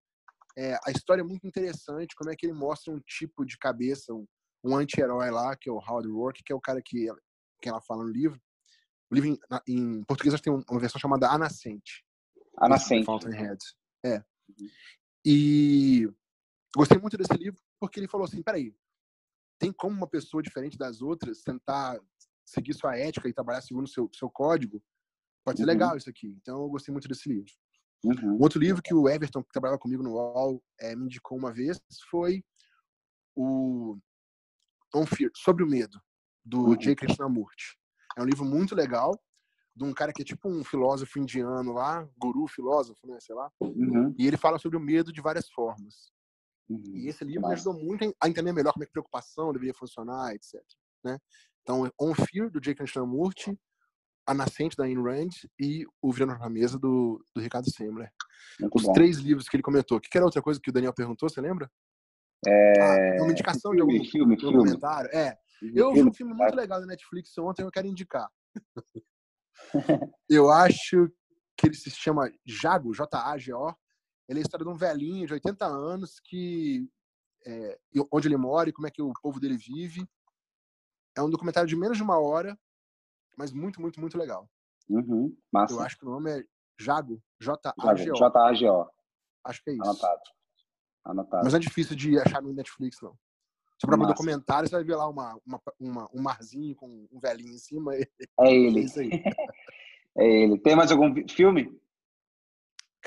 é, 0.56 0.78
a 0.84 0.90
história 0.90 1.20
é 1.20 1.24
muito 1.24 1.46
interessante, 1.46 2.16
como 2.16 2.30
é 2.30 2.36
que 2.36 2.46
ele 2.46 2.54
mostra 2.54 2.92
um 2.92 3.00
tipo 3.00 3.44
de 3.44 3.58
cabeça, 3.58 4.14
um, 4.14 4.26
um 4.64 4.76
anti-herói 4.76 5.30
lá, 5.30 5.54
que 5.56 5.68
é 5.68 5.72
o 5.72 5.76
Howard 5.76 6.08
Rourke, 6.08 6.42
que 6.42 6.52
é 6.52 6.56
o 6.56 6.60
cara 6.60 6.80
que, 6.82 7.06
que 7.60 7.68
ela 7.68 7.80
fala 7.82 8.04
no 8.04 8.10
livro. 8.10 8.40
O 9.10 9.14
livro 9.14 9.30
em, 9.30 9.38
em 9.68 10.04
português 10.04 10.40
tem 10.40 10.52
uma 10.52 10.80
versão 10.80 11.00
chamada 11.00 11.28
A 11.28 11.38
Nascente. 11.38 12.04
A 12.56 12.68
Nascente. 12.68 13.04
Fountainhead. 13.04 13.58
É. 14.04 14.16
Uhum. 14.16 14.68
E 15.24 16.08
gostei 16.74 16.98
muito 16.98 17.16
desse 17.16 17.34
livro 17.34 17.60
porque 17.78 18.00
ele 18.00 18.08
falou 18.08 18.24
assim, 18.24 18.42
peraí, 18.42 18.74
tem 19.58 19.72
como 19.72 19.96
uma 19.96 20.06
pessoa 20.06 20.42
diferente 20.42 20.78
das 20.78 21.02
outras 21.02 21.42
tentar 21.42 22.00
seguir 22.44 22.74
sua 22.74 22.96
ética 22.96 23.28
e 23.28 23.32
trabalhar 23.32 23.60
segundo 23.60 23.88
seu, 23.88 24.08
seu 24.12 24.30
código? 24.30 24.82
Pode 25.44 25.58
ser 25.58 25.64
uhum. 25.64 25.68
legal 25.68 25.96
isso 25.96 26.08
aqui. 26.08 26.28
Então 26.40 26.62
eu 26.62 26.68
gostei 26.68 26.92
muito 26.92 27.08
desse 27.08 27.28
livro. 27.28 27.52
Uhum. 28.04 28.36
Um 28.36 28.42
outro 28.42 28.60
livro 28.60 28.82
que 28.82 28.94
o 28.94 29.08
Everton, 29.08 29.42
que 29.42 29.50
trabalhava 29.50 29.78
comigo 29.78 30.02
no 30.02 30.12
UOL, 30.12 30.62
é, 30.80 30.94
me 30.94 31.04
indicou 31.06 31.36
uma 31.36 31.52
vez 31.52 31.80
foi 32.10 32.44
o 33.34 33.98
On 34.94 35.06
Fear, 35.06 35.30
Sobre 35.34 35.62
o 35.62 35.66
Medo, 35.66 36.00
do 36.44 36.68
uhum. 36.68 36.76
J. 36.76 36.94
Krishnamurti. 36.94 37.76
É 38.16 38.22
um 38.22 38.24
livro 38.24 38.44
muito 38.44 38.74
legal, 38.74 39.20
de 39.74 39.84
um 39.84 39.92
cara 39.92 40.12
que 40.12 40.22
é 40.22 40.24
tipo 40.24 40.48
um 40.48 40.64
filósofo 40.64 41.18
indiano 41.18 41.72
lá, 41.72 42.08
guru 42.16 42.46
filósofo, 42.48 43.06
né, 43.06 43.18
sei 43.20 43.34
lá. 43.34 43.50
Uhum. 43.60 44.14
E 44.18 44.26
ele 44.26 44.36
fala 44.36 44.58
sobre 44.58 44.76
o 44.76 44.80
medo 44.80 45.12
de 45.12 45.20
várias 45.20 45.48
formas. 45.50 46.12
Uhum. 46.68 46.82
E 46.94 47.08
esse 47.08 47.24
livro 47.24 47.48
me 47.48 47.54
ajudou 47.54 47.74
muito 47.74 48.14
a 48.20 48.28
entender 48.28 48.52
melhor 48.52 48.72
como 48.72 48.82
é 48.82 48.86
que 48.86 48.92
preocupação 48.92 49.52
deveria 49.52 49.74
funcionar, 49.74 50.34
etc. 50.34 50.60
Né? 51.04 51.18
Então, 51.62 51.90
On 52.00 52.14
Fear, 52.14 52.50
do 52.50 52.60
J. 52.60 52.74
Krishnamurti, 52.74 53.58
a 54.26 54.34
Nascente, 54.34 54.76
da 54.76 54.84
Ayn 54.84 55.02
Rand, 55.02 55.30
e 55.58 55.86
O 56.02 56.12
Virando 56.12 56.38
na 56.38 56.50
Mesa, 56.50 56.78
do, 56.78 57.24
do 57.34 57.40
Ricardo 57.40 57.70
Semler. 57.70 58.10
Os 58.74 58.82
bom. 58.82 58.92
três 58.92 59.16
livros 59.18 59.48
que 59.48 59.56
ele 59.56 59.62
comentou. 59.62 59.96
O 59.96 60.00
que 60.00 60.16
era 60.16 60.24
outra 60.24 60.42
coisa 60.42 60.60
que 60.62 60.68
o 60.68 60.72
Daniel 60.72 60.92
perguntou, 60.92 61.28
você 61.28 61.40
lembra? 61.40 61.70
É, 62.46 62.80
ah, 62.80 63.16
é 63.16 63.22
uma 63.22 63.32
indicação 63.32 63.72
filme, 63.72 63.76
de 63.76 63.94
algum 63.94 64.10
filme. 64.10 64.38
Filme. 64.38 64.78
É. 65.12 65.34
Eu 65.74 65.92
vi 65.92 66.02
um 66.02 66.12
filme 66.12 66.34
muito 66.34 66.54
legal 66.54 66.80
da 66.80 66.86
Netflix 66.86 67.36
ontem, 67.38 67.62
eu 67.62 67.70
quero 67.70 67.86
indicar. 67.86 68.28
eu 70.28 70.50
acho 70.50 71.10
que 71.56 71.66
ele 71.66 71.74
se 71.74 71.90
chama 71.90 72.30
Jago, 72.46 72.94
J-A-G-O. 72.94 73.74
Ele 74.28 74.38
é 74.38 74.40
a 74.40 74.42
história 74.42 74.64
de 74.64 74.70
um 74.70 74.76
velhinho 74.76 75.26
de 75.26 75.32
80 75.32 75.64
anos 75.66 76.20
que 76.20 76.88
é, 77.46 77.78
onde 78.12 78.28
ele 78.28 78.36
mora 78.36 78.68
e 78.68 78.72
como 78.72 78.86
é 78.86 78.90
que 78.90 79.00
o 79.00 79.12
povo 79.22 79.40
dele 79.40 79.56
vive. 79.56 80.06
É 81.16 81.22
um 81.22 81.30
documentário 81.30 81.68
de 81.68 81.76
menos 81.76 81.96
de 81.96 82.02
uma 82.02 82.18
hora 82.18 82.58
mas 83.38 83.52
muito, 83.52 83.80
muito, 83.80 84.00
muito 84.00 84.18
legal. 84.18 84.50
Uhum, 84.88 85.34
Eu 85.70 85.80
acho 85.80 85.96
que 85.96 86.04
o 86.04 86.10
nome 86.10 86.40
é 86.40 86.44
Jago, 86.76 87.22
J-A-G-O. 87.40 88.16
J-A-G-O. 88.16 88.90
Acho 89.44 89.62
que 89.62 89.70
é 89.70 89.74
isso. 89.74 89.82
Anotado. 89.84 90.22
Anotado. 91.04 91.44
Mas 91.44 91.52
não 91.52 91.58
é 91.58 91.62
difícil 91.62 91.94
de 91.94 92.18
achar 92.18 92.42
no 92.42 92.52
Netflix, 92.52 93.00
não. 93.00 93.16
Se 93.80 93.86
para 93.86 93.94
o 93.94 94.06
documentário, 94.06 94.68
você 94.68 94.74
vai 94.74 94.84
ver 94.84 94.96
lá 94.96 95.08
uma, 95.08 95.38
uma, 95.46 95.60
uma, 95.78 96.10
um 96.12 96.20
marzinho 96.20 96.74
com 96.74 97.06
um 97.12 97.20
velhinho 97.20 97.54
em 97.54 97.58
cima. 97.58 97.94
É 97.94 98.52
ele. 98.52 98.86
É, 100.16 100.24
é 100.24 100.42
ele. 100.42 100.58
Tem 100.58 100.74
mais 100.74 100.90
algum 100.90 101.14
filme? 101.28 101.80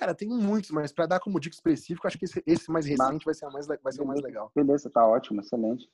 Cara, 0.01 0.15
tem 0.15 0.27
muitos, 0.27 0.71
mas 0.71 0.91
para 0.91 1.05
dar 1.05 1.19
como 1.19 1.39
dica 1.39 1.53
específica, 1.53 2.07
acho 2.07 2.17
que 2.17 2.25
esse, 2.25 2.41
esse 2.47 2.71
mais 2.71 2.87
recente 2.87 3.23
vai 3.23 3.35
ser, 3.35 3.45
mais, 3.51 3.67
vai 3.67 3.93
ser 3.93 4.01
o 4.01 4.07
mais 4.07 4.19
legal. 4.19 4.51
Beleza, 4.55 4.89
tá 4.89 5.05
ótimo, 5.05 5.41
excelente. 5.41 5.87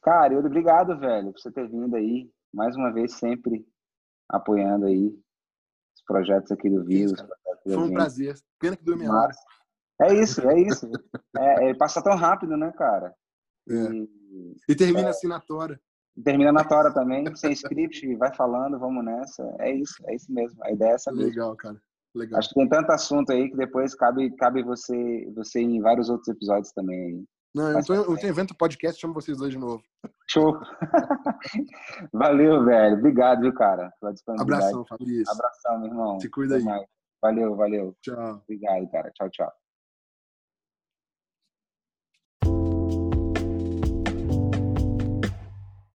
Cara, 0.00 0.32
eu 0.32 0.38
obrigado, 0.38 0.96
velho, 0.96 1.32
por 1.32 1.40
você 1.40 1.50
ter 1.50 1.68
vindo 1.68 1.96
aí 1.96 2.30
mais 2.54 2.76
uma 2.76 2.92
vez, 2.92 3.14
sempre 3.14 3.66
apoiando 4.28 4.86
aí 4.86 5.08
os 5.08 6.02
projetos 6.06 6.52
aqui 6.52 6.70
do 6.70 6.84
Vírus. 6.84 7.20
Foi 7.64 7.76
um 7.76 7.92
prazer. 7.92 8.36
Pena 8.60 8.76
que 8.76 8.84
dormi 8.84 9.08
hora. 9.08 9.32
É 10.02 10.14
isso, 10.14 10.40
é 10.48 10.60
isso. 10.60 10.88
é, 11.36 11.70
é, 11.70 11.74
passa 11.74 12.00
tão 12.00 12.14
rápido, 12.14 12.56
né, 12.56 12.70
cara? 12.78 13.12
É. 13.68 13.74
E, 13.74 14.56
e, 14.68 14.76
termina 14.76 15.08
é, 15.08 15.10
assim 15.10 15.26
na 15.26 15.40
tora. 15.40 15.80
Termina 16.22 16.52
na 16.52 16.62
tora 16.62 16.94
também, 16.94 17.34
sem 17.34 17.50
script, 17.50 18.14
vai 18.14 18.32
falando, 18.32 18.78
vamos 18.78 19.04
nessa. 19.04 19.42
É 19.58 19.72
isso, 19.72 19.96
é 20.06 20.14
isso 20.14 20.32
mesmo. 20.32 20.62
A 20.62 20.70
ideia 20.70 20.92
é 20.92 20.94
essa 20.94 21.10
mesmo. 21.10 21.26
Legal, 21.26 21.56
cara. 21.56 21.82
Legal. 22.14 22.38
Acho 22.38 22.48
que 22.48 22.54
tem 22.54 22.68
tanto 22.68 22.90
assunto 22.90 23.30
aí 23.30 23.50
que 23.50 23.56
depois 23.56 23.94
cabe, 23.94 24.34
cabe 24.36 24.62
você, 24.62 25.30
você 25.34 25.60
em 25.60 25.80
vários 25.80 26.08
outros 26.08 26.28
episódios 26.28 26.72
também 26.72 27.00
aí. 27.00 27.24
Não, 27.54 27.72
eu, 27.72 27.84
tô, 27.84 27.94
eu 27.94 28.16
tenho 28.16 28.32
evento 28.32 28.54
podcast, 28.54 29.00
chamo 29.00 29.14
vocês 29.14 29.38
dois 29.38 29.52
de 29.52 29.58
novo. 29.58 29.82
Show. 30.30 30.58
Valeu, 32.12 32.64
velho. 32.64 32.98
Obrigado, 32.98 33.40
viu, 33.40 33.54
cara. 33.54 33.90
Abração, 34.38 34.84
Fabrício. 34.86 35.32
Abração, 35.32 35.80
meu 35.80 35.88
irmão. 35.88 36.20
Se 36.20 36.30
cuida 36.30 36.56
aí. 36.56 36.64
Valeu, 37.20 37.56
valeu. 37.56 37.96
Tchau. 38.02 38.42
Obrigado, 38.44 38.88
cara. 38.90 39.10
Tchau, 39.14 39.28
tchau. 39.30 39.52